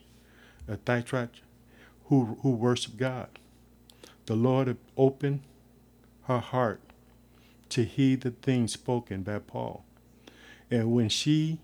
of 0.67 0.79
Thyatira 0.81 1.29
who, 2.05 2.37
who 2.41 2.51
worship 2.51 2.97
God. 2.97 3.27
The 4.25 4.35
Lord 4.35 4.77
opened 4.97 5.41
her 6.23 6.39
heart 6.39 6.81
to 7.69 7.83
heed 7.83 8.21
the 8.21 8.31
things 8.31 8.73
spoken 8.73 9.23
by 9.23 9.39
Paul. 9.39 9.83
And 10.69 10.93
when 10.93 11.09
she 11.09 11.59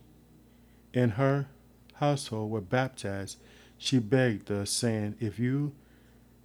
and 0.94 1.14
her 1.14 1.48
household 1.96 2.52
were 2.52 2.62
baptized, 2.62 3.38
she 3.78 4.00
begged 4.00 4.52
us, 4.52 4.70
saying, 4.70 5.16
If 5.20 5.40
you 5.40 5.74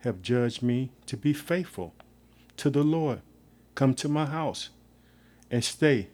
have 0.00 0.22
judged 0.22 0.62
me 0.62 0.90
to 1.06 1.16
be 1.16 1.32
faithful 1.32 1.94
to 2.58 2.70
the 2.70 2.84
Lord, 2.84 3.22
come 3.74 3.94
to 3.94 4.08
my 4.08 4.26
house 4.26 4.68
and 5.50 5.64
stay. 5.64 6.08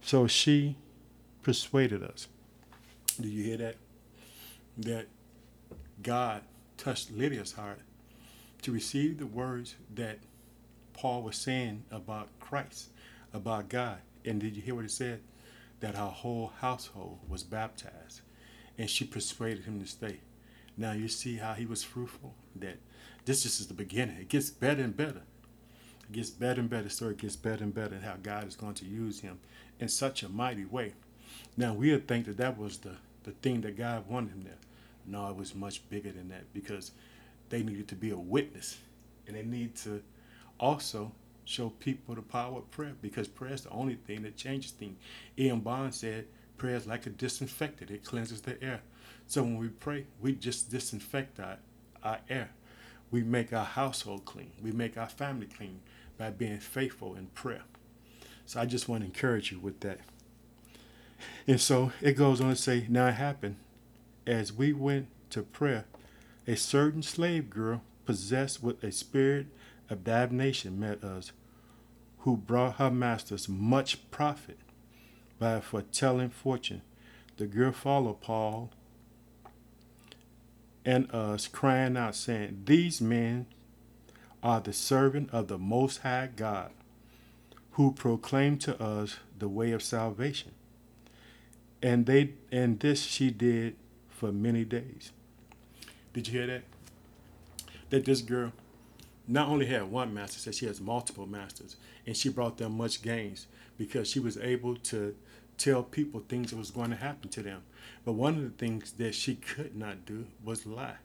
So 0.00 0.26
she 0.26 0.76
persuaded 1.44 2.02
us. 2.02 2.26
Do 3.20 3.28
you 3.28 3.44
hear 3.44 3.58
that? 3.58 3.76
that 4.78 5.06
God 6.02 6.42
touched 6.76 7.10
Lydia's 7.10 7.52
heart 7.52 7.80
to 8.62 8.72
receive 8.72 9.18
the 9.18 9.26
words 9.26 9.76
that 9.94 10.18
Paul 10.92 11.22
was 11.22 11.36
saying 11.36 11.84
about 11.90 12.28
Christ, 12.40 12.90
about 13.32 13.68
God. 13.68 13.98
And 14.24 14.40
did 14.40 14.56
you 14.56 14.62
hear 14.62 14.74
what 14.74 14.82
he 14.82 14.88
said? 14.88 15.20
That 15.80 15.96
her 15.96 16.06
whole 16.06 16.52
household 16.60 17.18
was 17.28 17.42
baptized. 17.42 18.22
And 18.78 18.88
she 18.88 19.04
persuaded 19.04 19.64
him 19.64 19.80
to 19.80 19.86
stay. 19.86 20.20
Now 20.76 20.92
you 20.92 21.08
see 21.08 21.36
how 21.36 21.52
he 21.54 21.66
was 21.66 21.84
fruitful? 21.84 22.34
That 22.56 22.78
this 23.24 23.44
just 23.44 23.60
is 23.60 23.68
the 23.68 23.74
beginning. 23.74 24.16
It 24.16 24.28
gets 24.28 24.50
better 24.50 24.82
and 24.82 24.96
better. 24.96 25.22
It 26.02 26.12
gets 26.12 26.30
better 26.30 26.60
and 26.60 26.70
better. 26.70 26.88
So 26.88 27.08
it 27.08 27.18
gets 27.18 27.36
better 27.36 27.62
and 27.62 27.74
better 27.74 27.94
And 27.94 28.04
how 28.04 28.16
God 28.22 28.48
is 28.48 28.56
going 28.56 28.74
to 28.74 28.84
use 28.84 29.20
him 29.20 29.38
in 29.78 29.88
such 29.88 30.22
a 30.22 30.28
mighty 30.28 30.64
way. 30.64 30.94
Now 31.56 31.74
we'll 31.74 32.00
think 32.00 32.26
that 32.26 32.36
that 32.38 32.58
was 32.58 32.78
the 32.78 32.96
the 33.24 33.32
thing 33.32 33.62
that 33.62 33.76
God 33.76 34.06
wanted 34.08 34.32
him 34.32 34.42
there. 34.44 34.58
No, 35.06 35.28
it 35.28 35.36
was 35.36 35.54
much 35.54 35.86
bigger 35.88 36.12
than 36.12 36.28
that 36.28 36.52
because 36.52 36.92
they 37.48 37.62
needed 37.62 37.88
to 37.88 37.94
be 37.94 38.10
a 38.10 38.16
witness 38.16 38.78
and 39.26 39.36
they 39.36 39.42
need 39.42 39.74
to 39.76 40.02
also 40.60 41.12
show 41.44 41.68
people 41.70 42.14
the 42.14 42.22
power 42.22 42.58
of 42.58 42.70
prayer 42.70 42.94
because 43.02 43.28
prayer 43.28 43.52
is 43.52 43.62
the 43.62 43.70
only 43.70 43.96
thing 44.06 44.22
that 44.22 44.36
changes 44.36 44.70
things. 44.72 44.98
Ian 45.38 45.60
Bond 45.60 45.94
said, 45.94 46.26
prayer 46.56 46.76
is 46.76 46.86
like 46.86 47.06
a 47.06 47.10
disinfectant, 47.10 47.90
it 47.90 48.04
cleanses 48.04 48.40
the 48.42 48.62
air. 48.62 48.80
So 49.26 49.42
when 49.42 49.58
we 49.58 49.68
pray, 49.68 50.06
we 50.20 50.32
just 50.32 50.70
disinfect 50.70 51.40
our, 51.40 51.58
our 52.02 52.18
air. 52.30 52.50
We 53.10 53.22
make 53.22 53.52
our 53.52 53.64
household 53.64 54.24
clean, 54.24 54.52
we 54.62 54.72
make 54.72 54.96
our 54.96 55.08
family 55.08 55.46
clean 55.46 55.80
by 56.16 56.30
being 56.30 56.58
faithful 56.58 57.14
in 57.14 57.26
prayer. 57.28 57.62
So 58.46 58.60
I 58.60 58.66
just 58.66 58.88
want 58.88 59.02
to 59.02 59.06
encourage 59.06 59.52
you 59.52 59.58
with 59.58 59.80
that. 59.80 60.00
And 61.46 61.60
so 61.60 61.92
it 62.00 62.12
goes 62.12 62.40
on 62.40 62.50
to 62.50 62.56
say, 62.56 62.86
Now 62.88 63.08
it 63.08 63.14
happened 63.14 63.56
as 64.26 64.52
we 64.52 64.72
went 64.72 65.08
to 65.30 65.42
prayer, 65.42 65.84
a 66.46 66.56
certain 66.56 67.02
slave 67.02 67.50
girl 67.50 67.82
possessed 68.04 68.62
with 68.62 68.82
a 68.82 68.92
spirit 68.92 69.46
of 69.90 70.04
divination 70.04 70.78
met 70.78 71.02
us, 71.04 71.32
who 72.20 72.36
brought 72.36 72.76
her 72.76 72.90
masters 72.90 73.48
much 73.48 74.10
profit 74.10 74.58
by 75.38 75.60
foretelling 75.60 76.30
fortune. 76.30 76.82
The 77.36 77.46
girl 77.46 77.72
followed 77.72 78.20
Paul 78.20 78.70
and 80.84 81.10
us, 81.12 81.48
crying 81.48 81.96
out, 81.96 82.14
saying, 82.14 82.62
These 82.64 83.00
men 83.00 83.46
are 84.42 84.60
the 84.60 84.72
servant 84.72 85.30
of 85.32 85.48
the 85.48 85.58
Most 85.58 85.98
High 85.98 86.30
God, 86.34 86.70
who 87.72 87.92
proclaim 87.92 88.58
to 88.58 88.80
us 88.82 89.16
the 89.38 89.48
way 89.48 89.72
of 89.72 89.82
salvation. 89.82 90.53
And 91.84 92.06
they 92.06 92.30
and 92.50 92.80
this 92.80 93.02
she 93.02 93.30
did 93.30 93.76
for 94.08 94.32
many 94.32 94.64
days. 94.64 95.12
Did 96.14 96.28
you 96.28 96.32
hear 96.32 96.46
that? 96.46 96.62
That 97.90 98.06
this 98.06 98.22
girl 98.22 98.52
not 99.28 99.48
only 99.48 99.66
had 99.66 99.90
one 99.90 100.14
master, 100.14 100.38
said 100.38 100.54
she 100.54 100.64
has 100.64 100.80
multiple 100.80 101.26
masters, 101.26 101.76
and 102.06 102.16
she 102.16 102.30
brought 102.30 102.56
them 102.56 102.78
much 102.78 103.02
gains 103.02 103.46
because 103.76 104.08
she 104.08 104.18
was 104.18 104.38
able 104.38 104.76
to 104.76 105.14
tell 105.58 105.82
people 105.82 106.24
things 106.26 106.52
that 106.52 106.56
was 106.56 106.70
going 106.70 106.88
to 106.88 106.96
happen 106.96 107.28
to 107.28 107.42
them. 107.42 107.60
But 108.06 108.12
one 108.12 108.36
of 108.36 108.44
the 108.44 108.48
things 108.66 108.92
that 108.92 109.14
she 109.14 109.34
could 109.34 109.76
not 109.76 110.06
do 110.06 110.24
was 110.42 110.64
lie. 110.64 110.96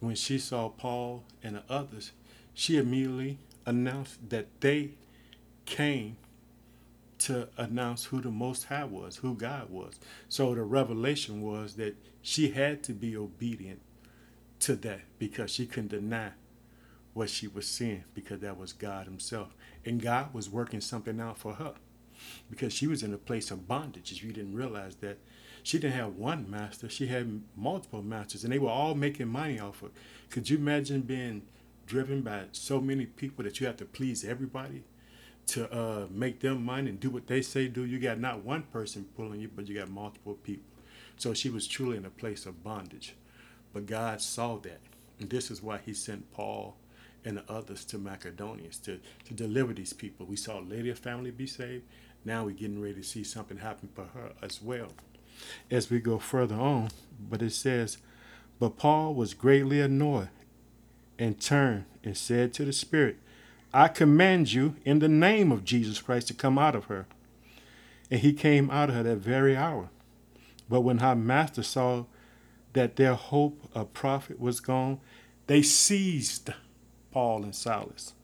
When 0.00 0.16
she 0.16 0.38
saw 0.38 0.68
Paul 0.68 1.24
and 1.42 1.56
the 1.56 1.62
others, 1.66 2.12
she 2.52 2.76
immediately 2.76 3.38
announced 3.64 4.28
that 4.28 4.48
they 4.60 4.90
came 5.64 6.18
to 7.18 7.48
announce 7.56 8.06
who 8.06 8.20
the 8.20 8.30
Most 8.30 8.64
High 8.64 8.84
was, 8.84 9.16
who 9.16 9.34
God 9.34 9.70
was. 9.70 9.98
So 10.28 10.54
the 10.54 10.62
revelation 10.62 11.42
was 11.42 11.74
that 11.74 11.96
she 12.22 12.50
had 12.50 12.82
to 12.84 12.92
be 12.92 13.16
obedient 13.16 13.80
to 14.60 14.76
that 14.76 15.00
because 15.18 15.50
she 15.50 15.66
couldn't 15.66 15.88
deny 15.88 16.30
what 17.14 17.30
she 17.30 17.48
was 17.48 17.66
seeing 17.66 18.04
because 18.14 18.40
that 18.40 18.56
was 18.56 18.72
God 18.72 19.06
Himself. 19.06 19.54
And 19.84 20.00
God 20.00 20.32
was 20.32 20.48
working 20.48 20.80
something 20.80 21.20
out 21.20 21.38
for 21.38 21.54
her 21.54 21.74
because 22.50 22.72
she 22.72 22.86
was 22.86 23.02
in 23.02 23.12
a 23.12 23.18
place 23.18 23.50
of 23.50 23.68
bondage. 23.68 24.12
If 24.12 24.22
you 24.22 24.32
didn't 24.32 24.54
realize 24.54 24.96
that, 24.96 25.18
she 25.62 25.78
didn't 25.78 25.96
have 25.96 26.14
one 26.14 26.48
master, 26.50 26.88
she 26.88 27.08
had 27.08 27.42
multiple 27.56 28.02
masters, 28.02 28.44
and 28.44 28.52
they 28.52 28.58
were 28.58 28.70
all 28.70 28.94
making 28.94 29.28
money 29.28 29.58
off 29.58 29.82
of. 29.82 29.90
Could 30.30 30.48
you 30.48 30.56
imagine 30.56 31.02
being 31.02 31.42
driven 31.86 32.22
by 32.22 32.44
so 32.52 32.80
many 32.80 33.06
people 33.06 33.44
that 33.44 33.60
you 33.60 33.66
have 33.66 33.76
to 33.78 33.84
please 33.84 34.24
everybody 34.24 34.84
to 35.48 35.72
uh, 35.72 36.06
make 36.10 36.40
them 36.40 36.64
money 36.64 36.90
and 36.90 37.00
do 37.00 37.10
what 37.10 37.26
they 37.26 37.42
say 37.42 37.68
do? 37.68 37.84
You 37.84 37.98
got 37.98 38.20
not 38.20 38.44
one 38.44 38.62
person 38.62 39.06
pulling 39.16 39.40
you, 39.40 39.50
but 39.54 39.68
you 39.68 39.78
got 39.78 39.90
multiple 39.90 40.34
people. 40.34 40.64
So 41.16 41.34
she 41.34 41.50
was 41.50 41.66
truly 41.66 41.96
in 41.96 42.04
a 42.04 42.10
place 42.10 42.46
of 42.46 42.62
bondage. 42.62 43.14
But 43.72 43.86
God 43.86 44.20
saw 44.20 44.56
that. 44.58 44.80
And 45.20 45.28
this 45.28 45.50
is 45.50 45.62
why 45.62 45.80
he 45.84 45.92
sent 45.94 46.32
Paul 46.32 46.76
and 47.24 47.36
the 47.36 47.52
others 47.52 47.84
to 47.86 47.98
Macedonia 47.98 48.70
to, 48.84 49.00
to 49.26 49.34
deliver 49.34 49.72
these 49.72 49.92
people. 49.92 50.26
We 50.26 50.36
saw 50.36 50.58
Lydia's 50.58 50.98
family 50.98 51.30
be 51.30 51.46
saved. 51.46 51.84
Now 52.24 52.44
we're 52.44 52.52
getting 52.52 52.80
ready 52.80 52.94
to 52.94 53.02
see 53.02 53.24
something 53.24 53.58
happen 53.58 53.88
for 53.94 54.04
her 54.14 54.32
as 54.42 54.62
well 54.62 54.88
as 55.70 55.90
we 55.90 55.98
go 55.98 56.18
further 56.18 56.54
on. 56.54 56.90
But 57.28 57.42
it 57.42 57.52
says, 57.52 57.98
But 58.58 58.76
Paul 58.76 59.14
was 59.14 59.34
greatly 59.34 59.80
annoyed 59.80 60.28
and 61.18 61.40
turned 61.40 61.84
and 62.04 62.16
said 62.16 62.54
to 62.54 62.64
the 62.64 62.72
Spirit, 62.72 63.18
I 63.72 63.88
command 63.88 64.52
you 64.52 64.76
in 64.84 64.98
the 64.98 65.08
name 65.08 65.52
of 65.52 65.64
Jesus 65.64 66.00
Christ 66.00 66.28
to 66.28 66.34
come 66.34 66.58
out 66.58 66.74
of 66.74 66.86
her. 66.86 67.06
And 68.10 68.20
he 68.20 68.32
came 68.32 68.70
out 68.70 68.88
of 68.88 68.94
her 68.96 69.02
that 69.02 69.16
very 69.16 69.56
hour. 69.56 69.90
But 70.68 70.80
when 70.80 70.98
her 70.98 71.14
master 71.14 71.62
saw 71.62 72.04
that 72.72 72.96
their 72.96 73.14
hope 73.14 73.68
of 73.74 73.92
profit 73.92 74.40
was 74.40 74.60
gone, 74.60 75.00
they 75.46 75.62
seized 75.62 76.50
Paul 77.10 77.42
and 77.42 77.54
Silas 77.54 78.14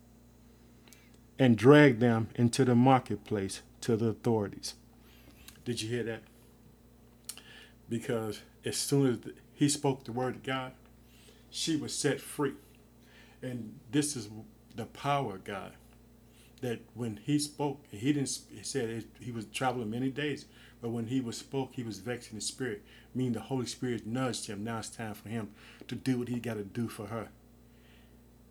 and 1.38 1.59
dragged 1.59 2.00
them 2.00 2.28
into 2.35 2.64
the 2.64 2.74
marketplace 2.74 3.62
to 3.80 3.96
the 3.96 4.09
authorities. 4.09 4.74
Did 5.64 5.83
you 5.83 5.88
hear 5.88 6.04
that? 6.04 6.22
Because 7.88 8.40
as 8.64 8.76
soon 8.76 9.07
as 9.07 9.33
he 9.52 9.68
spoke 9.68 10.04
the 10.04 10.12
word 10.12 10.37
of 10.37 10.42
God, 10.42 10.72
she 11.50 11.76
was 11.76 11.94
set 11.96 12.20
free. 12.20 12.54
And 13.42 13.78
this 13.90 14.16
is 14.16 14.28
the 14.74 14.87
power 14.87 15.37
of 15.37 15.44
God. 15.44 15.72
That 16.60 16.80
when 16.94 17.20
he 17.22 17.38
spoke, 17.38 17.84
he 17.90 18.12
didn't. 18.12 18.40
He 18.50 18.62
said 18.62 19.04
he 19.20 19.32
was 19.32 19.44
traveling 19.46 19.90
many 19.90 20.10
days, 20.10 20.46
but 20.80 20.90
when 20.90 21.08
he 21.08 21.20
was 21.20 21.37
spoke, 21.37 21.70
he 21.74 21.82
was 21.82 21.98
vexed 21.98 22.30
in 22.30 22.37
the 22.37 22.40
spirit, 22.42 22.82
meaning 23.14 23.32
the 23.32 23.40
Holy 23.40 23.66
Spirit 23.66 24.06
nudged 24.06 24.46
him. 24.46 24.64
Now 24.64 24.78
it's 24.78 24.88
time 24.88 25.14
for 25.14 25.28
him 25.28 25.50
to 25.88 25.94
do 25.94 26.18
what 26.18 26.28
he 26.28 26.40
got 26.40 26.54
to 26.54 26.64
do 26.64 26.88
for 26.88 27.06
her 27.06 27.28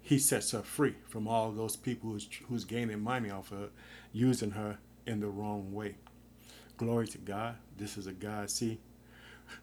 he 0.04 0.20
sets 0.20 0.52
her 0.52 0.62
free 0.62 0.96
from 1.08 1.28
all 1.28 1.52
those 1.52 1.78
people 1.78 2.12
who's, 2.12 2.28
who's 2.50 2.66
gaining 2.66 3.02
money 3.02 3.32
off 3.32 3.52
of 3.54 3.58
her, 3.58 3.70
using 4.12 4.52
her 4.52 4.78
in 5.08 5.22
the 5.22 5.28
wrong 5.28 5.74
way. 5.74 5.96
Glory 6.76 7.08
to 7.08 7.18
God. 7.18 7.56
This 7.78 7.98
is 7.98 8.06
a 8.06 8.12
God. 8.12 8.50
See, 8.50 8.80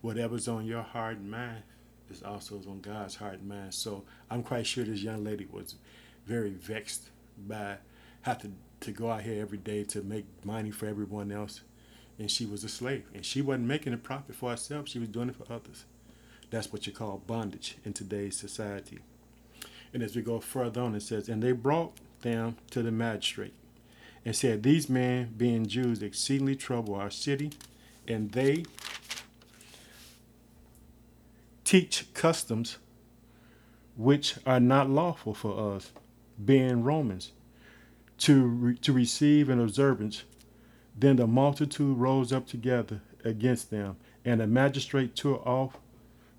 whatever's 0.00 0.48
on 0.48 0.64
your 0.64 0.82
heart 0.82 1.18
and 1.18 1.30
mind 1.30 1.62
is 2.10 2.22
also 2.22 2.56
on 2.56 2.80
God's 2.80 3.16
heart 3.16 3.34
and 3.34 3.48
mind. 3.48 3.74
So 3.74 4.04
I'm 4.30 4.42
quite 4.42 4.66
sure 4.66 4.82
this 4.82 5.02
young 5.02 5.22
lady 5.22 5.46
was 5.50 5.74
very 6.26 6.50
vexed 6.50 7.10
by 7.46 7.76
having 8.22 8.56
to, 8.80 8.86
to 8.86 8.92
go 8.92 9.10
out 9.10 9.22
here 9.22 9.40
every 9.40 9.58
day 9.58 9.84
to 9.84 10.02
make 10.02 10.24
money 10.44 10.70
for 10.70 10.86
everyone 10.86 11.32
else. 11.32 11.60
And 12.18 12.30
she 12.30 12.44
was 12.46 12.64
a 12.64 12.68
slave. 12.68 13.04
And 13.14 13.24
she 13.24 13.40
wasn't 13.40 13.66
making 13.66 13.92
a 13.92 13.98
profit 13.98 14.34
for 14.34 14.50
herself, 14.50 14.88
she 14.88 14.98
was 14.98 15.08
doing 15.08 15.30
it 15.30 15.36
for 15.36 15.52
others. 15.52 15.84
That's 16.50 16.72
what 16.72 16.86
you 16.86 16.92
call 16.92 17.22
bondage 17.26 17.76
in 17.84 17.92
today's 17.92 18.36
society. 18.36 18.98
And 19.92 20.02
as 20.02 20.14
we 20.14 20.22
go 20.22 20.40
further 20.40 20.80
on, 20.80 20.94
it 20.94 21.02
says, 21.02 21.28
And 21.28 21.42
they 21.42 21.52
brought 21.52 21.92
them 22.22 22.56
to 22.70 22.82
the 22.82 22.92
magistrate 22.92 23.54
and 24.24 24.34
said, 24.36 24.62
These 24.62 24.88
men, 24.88 25.34
being 25.36 25.66
Jews, 25.66 26.02
exceedingly 26.02 26.56
trouble 26.56 26.94
our 26.94 27.10
city, 27.10 27.52
and 28.06 28.32
they 28.32 28.64
teach 31.64 32.12
customs 32.14 32.78
which 33.96 34.36
are 34.46 34.60
not 34.60 34.90
lawful 34.90 35.34
for 35.34 35.76
us, 35.76 35.92
being 36.44 36.82
Romans, 36.82 37.32
to, 38.18 38.46
re- 38.46 38.76
to 38.76 38.92
receive 38.92 39.48
an 39.48 39.60
observance. 39.60 40.24
Then 40.96 41.16
the 41.16 41.26
multitude 41.26 41.96
rose 41.96 42.32
up 42.32 42.46
together 42.46 43.00
against 43.24 43.70
them, 43.70 43.96
and 44.24 44.40
the 44.40 44.46
magistrate 44.46 45.16
tore 45.16 45.46
off 45.46 45.78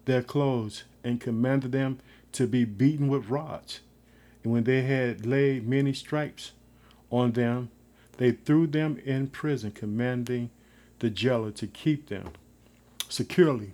their 0.05 0.21
clothes 0.21 0.83
and 1.03 1.19
commanded 1.19 1.71
them 1.71 1.99
to 2.33 2.47
be 2.47 2.65
beaten 2.65 3.07
with 3.07 3.29
rods. 3.29 3.81
And 4.43 4.51
when 4.51 4.63
they 4.63 4.83
had 4.83 5.25
laid 5.25 5.67
many 5.67 5.93
stripes 5.93 6.51
on 7.09 7.31
them, 7.31 7.69
they 8.17 8.31
threw 8.31 8.67
them 8.67 8.99
in 9.03 9.27
prison, 9.27 9.71
commanding 9.71 10.49
the 10.99 11.09
jailer 11.09 11.51
to 11.51 11.67
keep 11.67 12.07
them 12.07 12.31
securely. 13.09 13.73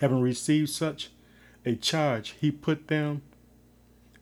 Having 0.00 0.20
received 0.20 0.70
such 0.70 1.10
a 1.64 1.74
charge, 1.74 2.34
he 2.40 2.50
put 2.50 2.88
them 2.88 3.22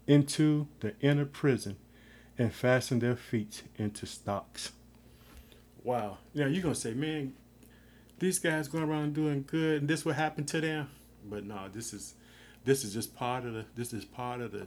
into 0.06 0.66
the 0.80 0.94
inner 1.00 1.24
prison 1.24 1.76
and 2.38 2.52
fastened 2.52 3.02
their 3.02 3.16
feet 3.16 3.62
into 3.76 4.06
stocks. 4.06 4.72
Wow. 5.84 6.18
Now 6.34 6.46
you're 6.46 6.62
going 6.62 6.74
to 6.74 6.80
say, 6.80 6.94
man, 6.94 7.34
these 8.18 8.38
guys 8.38 8.68
going 8.68 8.84
around 8.84 9.14
doing 9.14 9.44
good 9.46 9.80
and 9.80 9.88
this 9.88 10.04
what 10.04 10.16
happened 10.16 10.48
to 10.48 10.60
them? 10.60 10.88
But 11.24 11.44
no, 11.44 11.68
this 11.72 11.92
is 11.92 12.14
this 12.64 12.84
is 12.84 12.92
just 12.92 13.16
part 13.16 13.44
of 13.44 13.54
the 13.54 13.64
this 13.74 13.92
is 13.92 14.04
part 14.04 14.40
of 14.40 14.52
the 14.52 14.66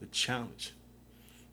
the 0.00 0.06
challenge 0.06 0.72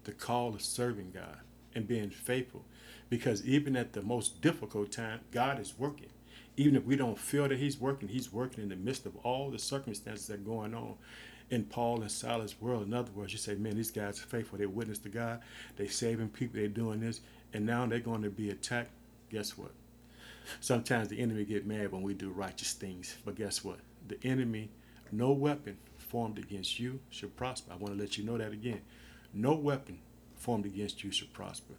the 0.03 0.11
call 0.11 0.49
of 0.49 0.61
serving 0.61 1.11
god 1.11 1.39
and 1.73 1.87
being 1.87 2.09
faithful 2.09 2.63
because 3.09 3.45
even 3.45 3.75
at 3.75 3.93
the 3.93 4.01
most 4.01 4.41
difficult 4.41 4.91
time 4.91 5.19
god 5.31 5.59
is 5.59 5.77
working 5.77 6.09
even 6.57 6.75
if 6.75 6.85
we 6.85 6.95
don't 6.95 7.17
feel 7.17 7.47
that 7.47 7.57
he's 7.57 7.79
working 7.79 8.07
he's 8.07 8.31
working 8.31 8.63
in 8.63 8.69
the 8.69 8.75
midst 8.75 9.05
of 9.05 9.15
all 9.17 9.49
the 9.49 9.59
circumstances 9.59 10.27
that 10.27 10.35
are 10.35 10.37
going 10.37 10.73
on 10.73 10.95
in 11.49 11.63
paul 11.63 12.01
and 12.01 12.11
silas 12.11 12.55
world 12.61 12.85
in 12.85 12.93
other 12.93 13.11
words 13.11 13.31
you 13.31 13.37
say 13.37 13.55
man 13.55 13.75
these 13.75 13.91
guys 13.91 14.19
are 14.19 14.27
faithful 14.27 14.57
they 14.57 14.65
witness 14.65 14.99
to 14.99 15.09
god 15.09 15.39
they 15.77 15.87
saving 15.87 16.29
people 16.29 16.59
they're 16.59 16.67
doing 16.67 16.99
this 16.99 17.21
and 17.53 17.65
now 17.65 17.85
they're 17.85 17.99
going 17.99 18.21
to 18.21 18.29
be 18.29 18.49
attacked 18.49 18.91
guess 19.31 19.57
what 19.57 19.71
sometimes 20.59 21.07
the 21.07 21.19
enemy 21.19 21.43
get 21.43 21.65
mad 21.65 21.91
when 21.91 22.01
we 22.01 22.13
do 22.13 22.29
righteous 22.29 22.73
things 22.73 23.17
but 23.25 23.35
guess 23.35 23.63
what 23.63 23.79
the 24.07 24.17
enemy 24.23 24.69
no 25.11 25.31
weapon 25.31 25.77
formed 25.97 26.37
against 26.37 26.79
you 26.79 26.99
shall 27.09 27.29
prosper. 27.29 27.73
I 27.73 27.75
want 27.75 27.95
to 27.95 27.99
let 27.99 28.17
you 28.17 28.23
know 28.23 28.37
that 28.37 28.51
again. 28.51 28.81
No 29.33 29.53
weapon 29.53 29.99
formed 30.35 30.65
against 30.65 31.03
you 31.03 31.11
shall 31.11 31.27
prosper. 31.33 31.73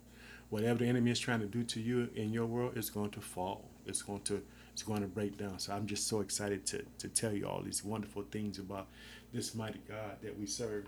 Whatever 0.50 0.80
the 0.80 0.86
enemy 0.86 1.10
is 1.10 1.20
trying 1.20 1.40
to 1.40 1.46
do 1.46 1.62
to 1.64 1.80
you 1.80 2.08
in 2.14 2.32
your 2.32 2.46
world 2.46 2.76
is 2.76 2.90
going 2.90 3.10
to 3.10 3.20
fall. 3.20 3.68
It's 3.86 4.02
going 4.02 4.22
to 4.22 4.42
it's 4.72 4.82
going 4.82 5.02
to 5.02 5.08
break 5.08 5.36
down. 5.36 5.58
So 5.58 5.72
I'm 5.72 5.86
just 5.86 6.06
so 6.06 6.20
excited 6.20 6.64
to, 6.66 6.84
to 6.98 7.08
tell 7.08 7.32
you 7.32 7.46
all 7.46 7.60
these 7.60 7.84
wonderful 7.84 8.22
things 8.30 8.58
about 8.58 8.86
this 9.32 9.54
mighty 9.54 9.80
God 9.88 10.16
that 10.22 10.38
we 10.38 10.46
serve. 10.46 10.86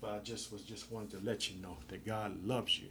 But 0.00 0.10
I 0.10 0.18
just 0.20 0.52
was 0.52 0.62
just 0.62 0.90
wanted 0.92 1.10
to 1.18 1.26
let 1.26 1.50
you 1.50 1.60
know 1.60 1.78
that 1.88 2.06
God 2.06 2.44
loves 2.44 2.78
you 2.78 2.88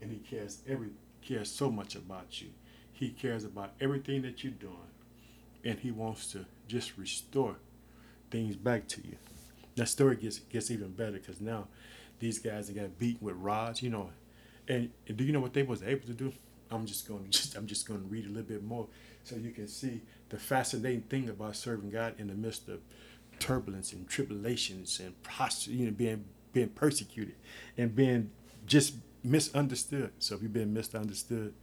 and 0.00 0.10
he 0.10 0.18
cares 0.18 0.58
every 0.68 0.90
cares 1.22 1.50
so 1.50 1.70
much 1.70 1.94
about 1.94 2.40
you. 2.42 2.48
He 2.92 3.10
cares 3.10 3.44
about 3.44 3.72
everything 3.80 4.22
that 4.22 4.42
you're 4.42 4.52
doing. 4.52 4.76
And 5.64 5.78
he 5.78 5.90
wants 5.92 6.32
to 6.32 6.44
just 6.66 6.98
restore 6.98 7.56
things 8.30 8.56
back 8.56 8.88
to 8.88 9.00
you. 9.06 9.16
That 9.76 9.88
story 9.88 10.16
gets 10.16 10.40
gets 10.40 10.70
even 10.70 10.92
better 10.92 11.12
because 11.12 11.40
now 11.40 11.68
these 12.18 12.38
guys 12.38 12.68
got 12.70 12.98
beaten 12.98 13.24
with 13.24 13.36
rods, 13.36 13.82
you 13.82 13.90
know, 13.90 14.10
and 14.68 14.90
do 15.14 15.24
you 15.24 15.32
know 15.32 15.40
what 15.40 15.54
they 15.54 15.62
was 15.62 15.82
able 15.82 16.06
to 16.06 16.14
do? 16.14 16.32
I'm 16.72 16.86
just 16.86 17.06
going 17.06 17.24
to 17.24 17.30
just 17.30 17.56
I'm 17.56 17.66
just 17.66 17.86
going 17.86 18.00
to 18.00 18.06
read 18.06 18.26
a 18.26 18.28
little 18.28 18.42
bit 18.42 18.64
more 18.64 18.86
so 19.24 19.36
you 19.36 19.50
can 19.50 19.68
see 19.68 20.00
the 20.30 20.38
fascinating 20.38 21.02
thing 21.02 21.28
about 21.28 21.56
serving 21.56 21.90
God 21.90 22.14
in 22.18 22.28
the 22.28 22.34
midst 22.34 22.68
of 22.68 22.80
turbulence 23.38 23.92
and 23.92 24.08
tribulations 24.08 25.00
and 25.00 25.14
you 25.66 25.86
know 25.86 25.92
being 25.92 26.24
being 26.52 26.68
persecuted 26.68 27.34
and 27.76 27.94
being 27.94 28.30
just 28.66 28.94
misunderstood. 29.24 30.12
So 30.18 30.34
if 30.34 30.42
you've 30.42 30.52
been 30.52 30.72
misunderstood, 30.72 31.54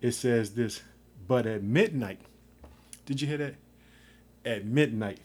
it 0.00 0.12
says 0.12 0.54
this, 0.54 0.82
but 1.26 1.46
at 1.46 1.62
midnight, 1.62 2.20
did 3.06 3.20
you 3.20 3.28
hear 3.28 3.36
that? 3.38 3.54
At 4.44 4.64
midnight, 4.64 5.20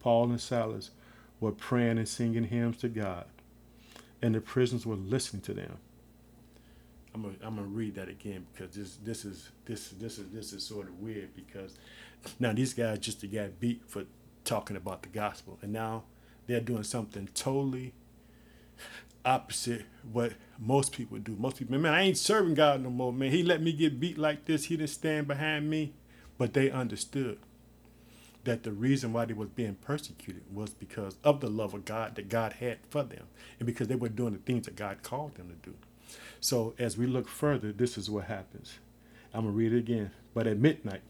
Paul 0.00 0.30
and 0.30 0.40
Silas 0.40 0.90
were 1.38 1.52
praying 1.52 1.98
and 1.98 2.08
singing 2.08 2.44
hymns 2.44 2.78
to 2.78 2.88
God, 2.88 3.26
and 4.20 4.34
the 4.34 4.40
prisoners 4.40 4.84
were 4.84 4.96
listening 4.96 5.42
to 5.42 5.54
them. 5.54 5.78
I'm 7.14 7.22
gonna, 7.22 7.34
I'm 7.42 7.56
gonna 7.56 7.66
read 7.66 7.96
that 7.96 8.08
again 8.08 8.46
because 8.52 8.74
this 8.74 8.96
this 9.02 9.24
is 9.24 9.50
this 9.64 9.88
this 9.90 10.18
is 10.18 10.28
this 10.30 10.52
is 10.52 10.64
sort 10.64 10.88
of 10.88 10.98
weird 11.00 11.34
because 11.34 11.76
now 12.38 12.52
these 12.52 12.74
guys 12.74 12.98
just 12.98 13.20
got 13.32 13.58
beat 13.58 13.82
for 13.86 14.04
talking 14.44 14.76
about 14.76 15.02
the 15.02 15.08
gospel 15.08 15.58
and 15.62 15.72
now 15.72 16.04
they're 16.46 16.60
doing 16.60 16.82
something 16.82 17.28
totally 17.34 17.92
opposite 19.24 19.84
what 20.12 20.32
most 20.58 20.92
people 20.92 21.18
do. 21.18 21.36
Most 21.36 21.56
people, 21.56 21.78
man, 21.78 21.92
I 21.92 22.02
ain't 22.02 22.16
serving 22.16 22.54
God 22.54 22.82
no 22.82 22.90
more, 22.90 23.12
man. 23.12 23.30
He 23.30 23.42
let 23.42 23.62
me 23.62 23.72
get 23.72 24.00
beat 24.00 24.18
like 24.18 24.46
this. 24.46 24.64
He 24.64 24.76
didn't 24.76 24.90
stand 24.90 25.28
behind 25.28 25.68
me, 25.68 25.92
but 26.38 26.54
they 26.54 26.70
understood 26.70 27.38
that 28.44 28.62
the 28.62 28.72
reason 28.72 29.12
why 29.12 29.26
they 29.26 29.34
was 29.34 29.50
being 29.50 29.74
persecuted 29.74 30.42
was 30.52 30.70
because 30.70 31.16
of 31.22 31.40
the 31.40 31.50
love 31.50 31.74
of 31.74 31.84
God 31.84 32.14
that 32.14 32.28
God 32.28 32.54
had 32.54 32.78
for 32.88 33.02
them 33.02 33.26
and 33.58 33.66
because 33.66 33.88
they 33.88 33.94
were 33.94 34.08
doing 34.08 34.32
the 34.32 34.38
things 34.38 34.64
that 34.64 34.76
God 34.76 35.02
called 35.02 35.34
them 35.34 35.48
to 35.48 35.70
do. 35.70 35.76
So 36.40 36.74
as 36.78 36.96
we 36.96 37.06
look 37.06 37.28
further, 37.28 37.72
this 37.72 37.98
is 37.98 38.10
what 38.10 38.24
happens. 38.24 38.78
I'm 39.32 39.42
going 39.42 39.54
to 39.54 39.58
read 39.58 39.72
it 39.72 39.78
again. 39.78 40.10
But 40.34 40.46
at 40.46 40.58
midnight, 40.58 41.02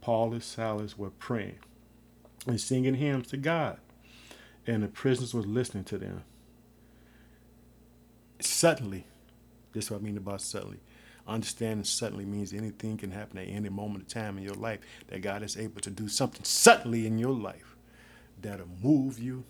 Paul 0.00 0.32
and 0.32 0.42
Silas 0.42 0.98
were 0.98 1.10
praying 1.10 1.58
and 2.46 2.60
singing 2.60 2.94
hymns 2.94 3.28
to 3.28 3.36
God, 3.36 3.78
and 4.66 4.82
the 4.82 4.88
prisoners 4.88 5.32
were 5.32 5.42
listening 5.42 5.84
to 5.84 5.98
them. 5.98 6.24
Suddenly, 8.40 9.06
this 9.72 9.86
is 9.86 9.90
what 9.90 10.00
I 10.00 10.04
mean 10.04 10.16
about 10.16 10.40
suddenly. 10.40 10.80
Understanding 11.26 11.84
suddenly 11.84 12.26
means 12.26 12.52
anything 12.52 12.98
can 12.98 13.10
happen 13.10 13.38
at 13.38 13.48
any 13.48 13.70
moment 13.70 14.02
of 14.02 14.08
time 14.08 14.36
in 14.36 14.44
your 14.44 14.54
life 14.54 14.80
that 15.08 15.22
God 15.22 15.42
is 15.42 15.56
able 15.56 15.80
to 15.80 15.90
do 15.90 16.08
something 16.08 16.44
suddenly 16.44 17.06
in 17.06 17.18
your 17.18 17.32
life 17.32 17.76
that'll 18.42 18.68
move 18.82 19.18
you 19.18 19.44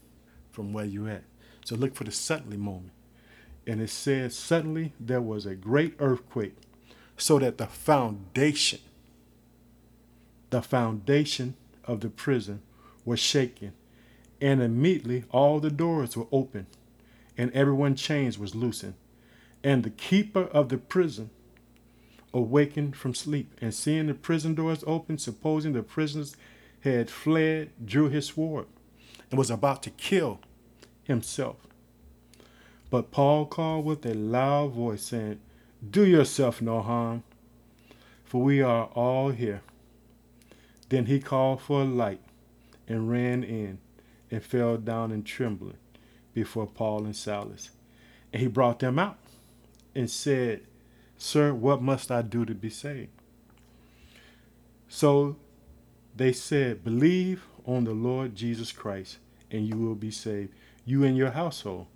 from 0.53 0.73
where 0.73 0.85
you're 0.85 1.09
at. 1.09 1.25
So 1.65 1.75
look 1.75 1.97
for 1.97 2.05
the 2.05 2.13
suddenly 2.13 2.57
moment. 2.57 2.93
And 3.67 3.81
it 3.81 3.91
says, 3.91 4.37
suddenly 4.37 4.93
there 5.01 5.23
was 5.23 5.47
a 5.47 5.55
great 5.55 5.95
earthquake, 5.99 6.57
so 7.17 7.39
that 7.39 7.59
the 7.59 7.67
foundation, 7.67 8.81
the 10.51 10.61
foundation 10.63 11.55
of 11.85 12.01
the 12.01 12.11
prison 12.11 12.61
was 13.05 13.21
shaken. 13.21 13.73
And 14.41 14.61
immediately 14.61 15.25
all 15.31 15.61
the 15.61 15.71
doors 15.71 16.17
were 16.17 16.27
opened, 16.31 16.67
and 17.39 17.51
everyone's 17.53 18.03
chains 18.03 18.39
was 18.39 18.55
loosened. 18.55 18.95
And 19.63 19.83
the 19.83 19.91
keeper 19.91 20.43
of 20.43 20.69
the 20.69 20.77
prison 20.77 21.31
awakened 22.35 22.97
from 22.97 23.15
sleep, 23.15 23.55
and 23.63 23.73
seeing 23.73 24.09
the 24.09 24.15
prison 24.15 24.55
doors 24.55 24.85
open, 24.87 25.17
supposing 25.17 25.73
the 25.73 25.83
prisoners 25.83 26.37
had 26.81 27.09
fled, 27.09 27.71
drew 27.83 28.11
his 28.11 28.27
sword, 28.27 28.67
and 29.31 29.39
was 29.39 29.51
about 29.51 29.83
to 29.85 29.91
kill 29.91 30.41
himself. 31.05 31.57
But 32.91 33.11
Paul 33.11 33.47
called 33.47 33.85
with 33.85 34.07
a 34.07 34.15
loud 34.15 34.73
voice, 34.73 35.03
saying, 35.03 35.41
Do 35.89 36.07
yourself 36.07 36.63
no 36.63 36.81
harm, 36.83 37.25
for 38.25 38.43
we 38.43 38.63
are 38.63 38.87
all 38.95 39.31
here. 39.31 39.63
Then 40.89 41.07
he 41.07 41.21
called 41.21 41.61
for 41.61 41.83
a 41.83 41.85
light 41.85 42.21
and 42.87 43.11
ran 43.11 43.43
in 43.43 43.79
and 44.31 44.43
fell 44.43 44.77
down 44.77 45.11
in 45.13 45.23
trembling 45.23 45.79
before 46.33 46.67
Paul 46.67 47.05
and 47.05 47.17
Silas. 47.17 47.71
And 48.33 48.43
he 48.43 48.49
brought 48.49 48.81
them 48.81 48.99
out 48.99 49.19
and 49.95 50.11
said, 50.11 50.63
Sir, 51.17 51.55
what 51.55 51.81
must 51.81 52.11
I 52.11 52.23
do 52.23 52.45
to 52.45 52.55
be 52.55 52.71
saved? 52.71 53.11
So 54.89 55.37
they 56.15 56.33
said, 56.33 56.85
Believe 56.85 57.45
on 57.67 57.85
the 57.85 57.93
Lord 57.93 58.35
Jesus 58.35 58.73
Christ, 58.73 59.19
and 59.51 59.67
you 59.67 59.77
will 59.77 59.95
be 59.95 60.11
saved, 60.11 60.53
you 60.85 61.05
and 61.05 61.17
your 61.17 61.31
household. 61.31 61.87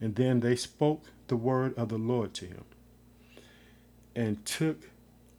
And 0.00 0.14
then 0.14 0.40
they 0.40 0.56
spoke 0.56 1.04
the 1.28 1.36
word 1.36 1.74
of 1.76 1.88
the 1.88 1.98
Lord 1.98 2.34
to 2.34 2.46
him, 2.46 2.64
and 4.14 4.44
took 4.44 4.90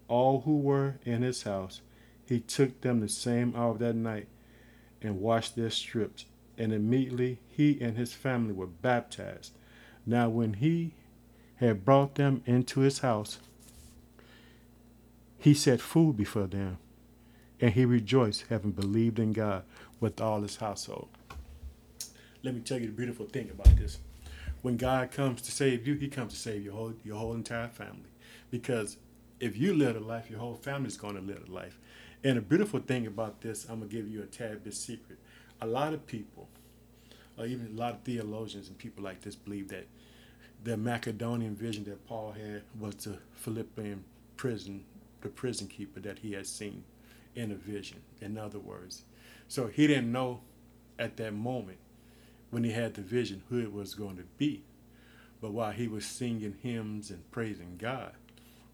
all 0.08 0.41
who 0.41 0.58
were 0.58 0.96
in 1.06 1.22
his 1.22 1.43
house. 1.43 1.82
He 2.26 2.39
took 2.39 2.82
them 2.82 3.00
the 3.00 3.10
same 3.10 3.56
hour 3.56 3.78
that 3.78 3.96
night 3.96 4.28
and 5.02 5.20
washed 5.20 5.56
their 5.56 5.70
strips. 5.70 6.26
And 6.58 6.74
immediately 6.74 7.39
he 7.48 7.80
and 7.80 7.98
his 7.98 8.13
family 8.13 8.54
were 8.54 8.67
baptized. 8.67 9.54
Now, 10.06 10.28
when 10.30 10.54
he 10.54 10.96
had 11.58 11.86
brought 11.86 12.15
them 12.15 12.41
into 12.46 12.80
his 12.80 13.00
house, 13.00 13.39
he 15.38 15.54
set 15.54 15.80
food 15.80 16.17
before 16.17 16.48
them, 16.48 16.78
and 17.62 17.74
he 17.74 17.86
rejoiced, 17.86 18.46
having 18.50 18.72
believed 18.72 19.20
in 19.20 19.34
God 19.34 19.63
with 20.00 20.20
all 20.20 20.41
his 20.41 20.58
household. 20.58 21.10
Let 22.43 22.56
me 22.56 22.62
tell 22.62 22.80
you 22.80 22.88
the 22.88 22.93
beautiful 22.93 23.28
thing 23.28 23.50
about 23.50 23.76
this 23.76 24.00
when 24.68 24.76
God 24.76 25.12
comes 25.12 25.42
to 25.44 25.52
save 25.54 25.88
you, 25.88 25.94
He 25.94 26.10
comes 26.10 26.34
to 26.34 26.38
save 26.38 26.62
your 26.62 26.74
whole 26.74 26.94
your 27.06 27.16
whole 27.16 27.34
entire 27.34 27.70
family. 27.70 28.12
Because 28.52 28.98
if 29.40 29.56
you 29.56 29.74
live 29.74 29.96
a 29.96 30.02
life, 30.02 30.30
your 30.30 30.40
whole 30.40 30.56
family 30.56 30.90
is 30.90 30.98
going 30.98 31.16
to 31.16 31.22
live 31.22 31.46
a 31.48 31.52
life. 31.54 31.80
And 32.22 32.38
a 32.38 32.42
beautiful 32.42 32.82
thing 32.82 33.08
about 33.08 33.40
this, 33.40 33.64
I'm 33.70 33.80
gonna 33.80 33.90
give 33.90 34.10
you 34.10 34.22
a 34.22 34.26
tad 34.26 34.66
bit 34.66 34.74
secret. 34.74 35.20
A 35.62 35.66
lot 35.66 35.94
of 35.94 36.06
people, 36.06 36.50
or 37.38 37.46
even 37.46 37.68
a 37.68 37.80
lot 37.80 37.94
of 37.94 38.02
theologians 38.02 38.68
and 38.68 38.78
people 38.78 39.06
like 39.06 39.22
this, 39.22 39.38
believe 39.38 39.70
that 39.70 39.88
the 40.66 40.76
Macedonian 40.76 41.56
vision 41.56 41.86
that 41.86 42.06
Paul 42.06 42.34
had 42.34 42.64
was 42.78 42.96
the 42.96 43.20
Philippian 43.36 44.04
prison, 44.36 44.84
the 45.22 45.30
prison 45.30 45.68
keeper 45.68 46.02
that 46.02 46.20
he 46.20 46.34
had 46.34 46.46
seen 46.46 46.84
in 47.36 47.52
a 47.52 47.56
vision. 47.56 48.02
In 48.20 48.38
other 48.38 48.60
words, 48.60 49.04
so 49.48 49.68
he 49.68 49.88
didn't 49.88 50.12
know 50.12 50.42
at 51.00 51.16
that 51.16 51.34
moment 51.34 51.78
when 52.50 52.64
he 52.64 52.72
had 52.72 52.94
the 52.94 53.02
vision 53.02 53.44
who 53.50 53.60
it 53.60 53.72
was 53.72 53.94
going 53.94 54.18
to 54.18 54.24
be. 54.38 54.64
But 55.42 55.52
while 55.52 55.72
he 55.72 55.88
was 55.88 56.06
singing 56.06 56.56
hymns 56.62 57.12
and 57.12 57.30
praising 57.32 57.78
God, 57.78 58.14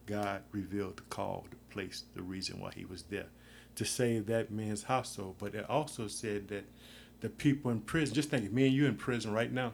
God 0.06 0.44
revealed 0.52 0.98
the 0.98 1.04
call, 1.04 1.46
the 1.50 1.56
place, 1.74 2.04
the 2.16 2.22
reason 2.22 2.60
why 2.60 2.72
he 2.76 2.86
was 2.86 3.04
there 3.04 3.28
to 3.76 3.86
save 3.86 4.28
that 4.28 4.52
man's 4.52 4.84
household. 4.84 5.36
But 5.40 5.56
it 5.56 5.70
also 5.70 6.08
said 6.08 6.48
that 6.50 6.66
the 7.22 7.30
people 7.30 7.72
in 7.72 7.82
prison, 7.82 8.16
just 8.16 8.30
think, 8.30 8.52
me 8.52 8.68
and 8.68 8.76
you 8.76 8.86
in 8.86 8.96
prison 8.96 9.34
right 9.34 9.52
now, 9.52 9.74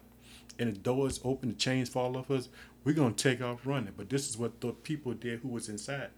and 0.58 0.72
the 0.72 0.78
doors 0.78 1.20
open, 1.24 1.50
the 1.50 1.56
chains 1.56 1.90
fall 1.90 2.18
off 2.18 2.32
us, 2.32 2.50
we're 2.84 2.94
going 2.94 3.14
to 3.14 3.24
take 3.24 3.42
off 3.42 3.66
running. 3.66 3.94
But 3.96 4.10
this 4.10 4.30
is 4.30 4.38
what 4.38 4.62
the 4.62 4.72
people 4.72 5.14
did 5.14 5.40
who 5.40 5.50
was 5.50 5.70
inside. 5.70 6.10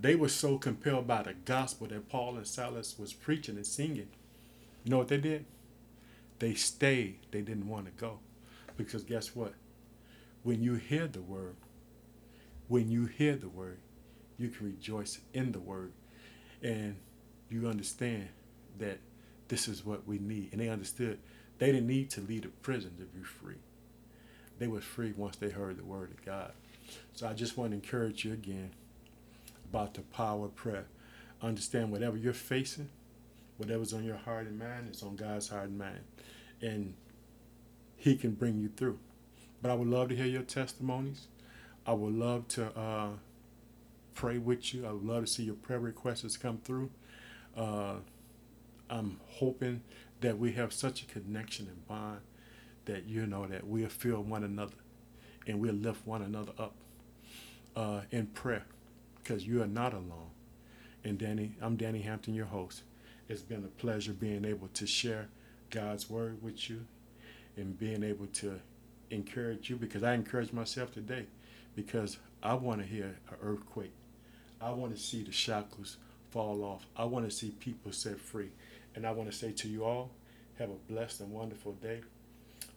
They 0.00 0.14
were 0.14 0.28
so 0.28 0.58
compelled 0.58 1.06
by 1.06 1.22
the 1.22 1.34
gospel 1.34 1.88
that 1.88 2.08
Paul 2.08 2.36
and 2.36 2.46
Silas 2.46 2.98
was 2.98 3.12
preaching 3.12 3.56
and 3.56 3.66
singing. 3.66 4.08
You 4.84 4.90
know 4.90 4.98
what 4.98 5.08
they 5.08 5.18
did? 5.18 5.44
They 6.38 6.54
stayed. 6.54 7.18
They 7.30 7.42
didn't 7.42 7.68
want 7.68 7.86
to 7.86 7.92
go. 7.92 8.18
Because 8.76 9.02
guess 9.02 9.34
what? 9.34 9.54
When 10.42 10.62
you 10.62 10.74
hear 10.74 11.06
the 11.06 11.20
word, 11.20 11.56
when 12.68 12.90
you 12.90 13.06
hear 13.06 13.34
the 13.34 13.48
word, 13.48 13.78
you 14.38 14.48
can 14.48 14.66
rejoice 14.66 15.18
in 15.34 15.52
the 15.52 15.58
word. 15.58 15.92
And 16.62 16.96
you 17.50 17.68
understand 17.68 18.28
that 18.78 18.98
this 19.48 19.68
is 19.68 19.84
what 19.84 20.06
we 20.06 20.18
need. 20.18 20.50
And 20.52 20.60
they 20.60 20.68
understood 20.68 21.18
they 21.58 21.72
didn't 21.72 21.88
need 21.88 22.10
to 22.10 22.20
leave 22.20 22.42
the 22.42 22.48
prison 22.48 22.92
to 22.98 23.04
be 23.04 23.24
free. 23.24 23.56
They 24.58 24.68
were 24.68 24.80
free 24.80 25.12
once 25.16 25.36
they 25.36 25.50
heard 25.50 25.76
the 25.76 25.84
word 25.84 26.10
of 26.10 26.24
God. 26.24 26.52
So 27.14 27.26
I 27.26 27.32
just 27.32 27.56
want 27.56 27.70
to 27.70 27.76
encourage 27.76 28.24
you 28.24 28.32
again 28.32 28.70
about 29.70 29.94
the 29.94 30.02
power 30.02 30.46
of 30.46 30.54
prayer. 30.54 30.86
Understand 31.42 31.90
whatever 31.90 32.16
you're 32.16 32.32
facing, 32.32 32.88
whatever's 33.56 33.92
on 33.92 34.04
your 34.04 34.16
heart 34.16 34.46
and 34.46 34.58
mind, 34.58 34.88
it's 34.88 35.02
on 35.02 35.16
God's 35.16 35.48
heart 35.48 35.68
and 35.68 35.78
mind 35.78 36.00
and 36.60 36.94
he 37.96 38.16
can 38.16 38.32
bring 38.32 38.58
you 38.58 38.68
through. 38.76 38.98
But 39.60 39.70
I 39.70 39.74
would 39.74 39.88
love 39.88 40.08
to 40.10 40.16
hear 40.16 40.26
your 40.26 40.42
testimonies. 40.42 41.26
I 41.86 41.92
would 41.92 42.14
love 42.14 42.46
to 42.48 42.66
uh, 42.78 43.08
pray 44.14 44.38
with 44.38 44.72
you. 44.74 44.86
I 44.86 44.92
would 44.92 45.04
love 45.04 45.24
to 45.24 45.30
see 45.30 45.44
your 45.44 45.54
prayer 45.54 45.80
requests 45.80 46.36
come 46.36 46.58
through. 46.58 46.90
Uh, 47.56 47.96
I'm 48.90 49.20
hoping 49.26 49.82
that 50.20 50.38
we 50.38 50.52
have 50.52 50.72
such 50.72 51.02
a 51.02 51.06
connection 51.06 51.66
and 51.66 51.86
bond 51.86 52.20
that 52.84 53.06
you 53.06 53.26
know 53.26 53.46
that 53.46 53.66
we'll 53.66 53.88
feel 53.88 54.22
one 54.22 54.44
another 54.44 54.76
and 55.46 55.60
we'll 55.60 55.74
lift 55.74 56.06
one 56.06 56.22
another 56.22 56.52
up 56.58 56.74
uh, 57.76 58.00
in 58.10 58.26
prayer 58.26 58.64
because 59.22 59.46
you 59.46 59.62
are 59.62 59.66
not 59.66 59.92
alone. 59.92 60.30
And 61.04 61.18
Danny, 61.18 61.52
I'm 61.60 61.76
Danny 61.76 62.02
Hampton, 62.02 62.34
your 62.34 62.46
host. 62.46 62.82
It's 63.28 63.42
been 63.42 63.64
a 63.64 63.80
pleasure 63.80 64.12
being 64.12 64.44
able 64.44 64.68
to 64.68 64.86
share 64.86 65.28
God's 65.70 66.08
word 66.08 66.42
with 66.42 66.70
you 66.70 66.84
and 67.56 67.78
being 67.78 68.02
able 68.02 68.26
to 68.26 68.60
encourage 69.10 69.70
you 69.70 69.76
because 69.76 70.02
I 70.02 70.14
encourage 70.14 70.52
myself 70.52 70.92
today 70.92 71.26
because 71.74 72.18
I 72.42 72.54
want 72.54 72.80
to 72.80 72.86
hear 72.86 73.16
an 73.30 73.36
earthquake. 73.42 73.92
I 74.60 74.70
want 74.70 74.94
to 74.94 75.00
see 75.00 75.22
the 75.22 75.32
shackles 75.32 75.96
fall 76.30 76.62
off. 76.64 76.86
I 76.96 77.04
want 77.04 77.28
to 77.28 77.34
see 77.34 77.50
people 77.50 77.92
set 77.92 78.18
free. 78.18 78.50
And 78.94 79.06
I 79.06 79.12
want 79.12 79.30
to 79.30 79.36
say 79.36 79.52
to 79.52 79.68
you 79.68 79.84
all, 79.84 80.10
have 80.58 80.70
a 80.70 80.92
blessed 80.92 81.20
and 81.20 81.32
wonderful 81.32 81.72
day. 81.72 82.00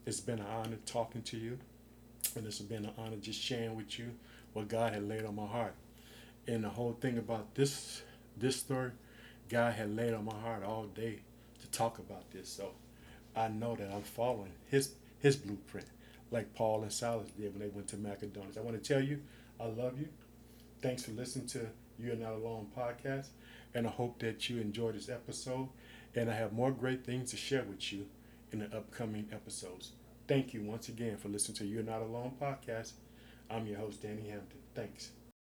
It's 0.06 0.20
been 0.20 0.40
an 0.40 0.46
honor 0.46 0.78
talking 0.86 1.22
to 1.24 1.38
you. 1.38 1.58
And 2.36 2.46
it's 2.46 2.60
been 2.60 2.86
an 2.86 2.92
honor 2.98 3.18
just 3.18 3.42
sharing 3.42 3.76
with 3.76 3.98
you 3.98 4.12
what 4.54 4.68
God 4.68 4.94
had 4.94 5.08
laid 5.08 5.26
on 5.26 5.36
my 5.36 5.48
heart. 5.48 5.74
And 6.48 6.64
the 6.64 6.70
whole 6.70 6.94
thing 6.94 7.18
about 7.18 7.56
this 7.56 8.04
this 8.38 8.56
story, 8.56 8.92
God 9.50 9.74
had 9.74 9.96
laid 9.96 10.14
on 10.14 10.26
my 10.26 10.40
heart 10.40 10.64
all 10.64 10.86
day 10.86 11.20
talk 11.72 12.00
about 12.00 12.30
this. 12.32 12.50
So 12.50 12.72
I 13.36 13.48
know 13.48 13.76
that 13.76 13.92
I'm 13.92 14.04
following 14.04 14.52
his 14.70 14.94
his 15.20 15.36
blueprint, 15.36 15.88
like 16.32 16.54
Paul 16.56 16.82
and 16.84 16.92
Silas 16.92 17.30
did 17.32 17.54
when 17.54 17.62
they 17.62 17.74
went 17.74 17.88
to 17.90 17.98
Macedonia. 17.98 18.50
I 18.58 18.62
want 18.62 18.82
to 18.82 18.94
tell 18.94 19.04
you, 19.04 19.22
I 19.60 19.66
love 19.66 20.00
you. 20.00 20.08
Thanks 20.82 21.04
for 21.06 21.12
listening 21.12 21.48
to 21.48 21.68
You're 22.00 22.16
Not 22.16 22.34
Alone 22.34 22.68
podcast. 22.76 23.28
And 23.74 23.88
I 23.88 23.92
hope 23.92 24.20
that 24.20 24.50
you 24.50 24.60
enjoyed 24.60 24.96
this 24.96 25.10
episode. 25.10 25.70
And 26.16 26.30
I 26.30 26.34
have 26.34 26.52
more 26.54 26.72
great 26.72 27.06
things 27.06 27.32
to 27.32 27.38
share 27.38 27.64
with 27.64 27.94
you 27.94 28.08
in 28.52 28.60
the 28.60 28.66
upcoming 28.76 29.30
episodes. 29.32 29.92
Thank 30.28 30.54
you 30.54 30.62
once 30.62 30.90
again 30.90 31.18
for 31.18 31.30
listening 31.30 31.58
to 31.58 31.66
You're 31.66 31.84
Not 31.84 32.02
Alone 32.02 32.34
podcast. 32.42 32.94
I'm 33.50 33.68
your 33.68 33.78
host, 33.78 34.02
Danny 34.02 34.28
Hampton. 34.30 34.60
Thanks. 34.76 35.12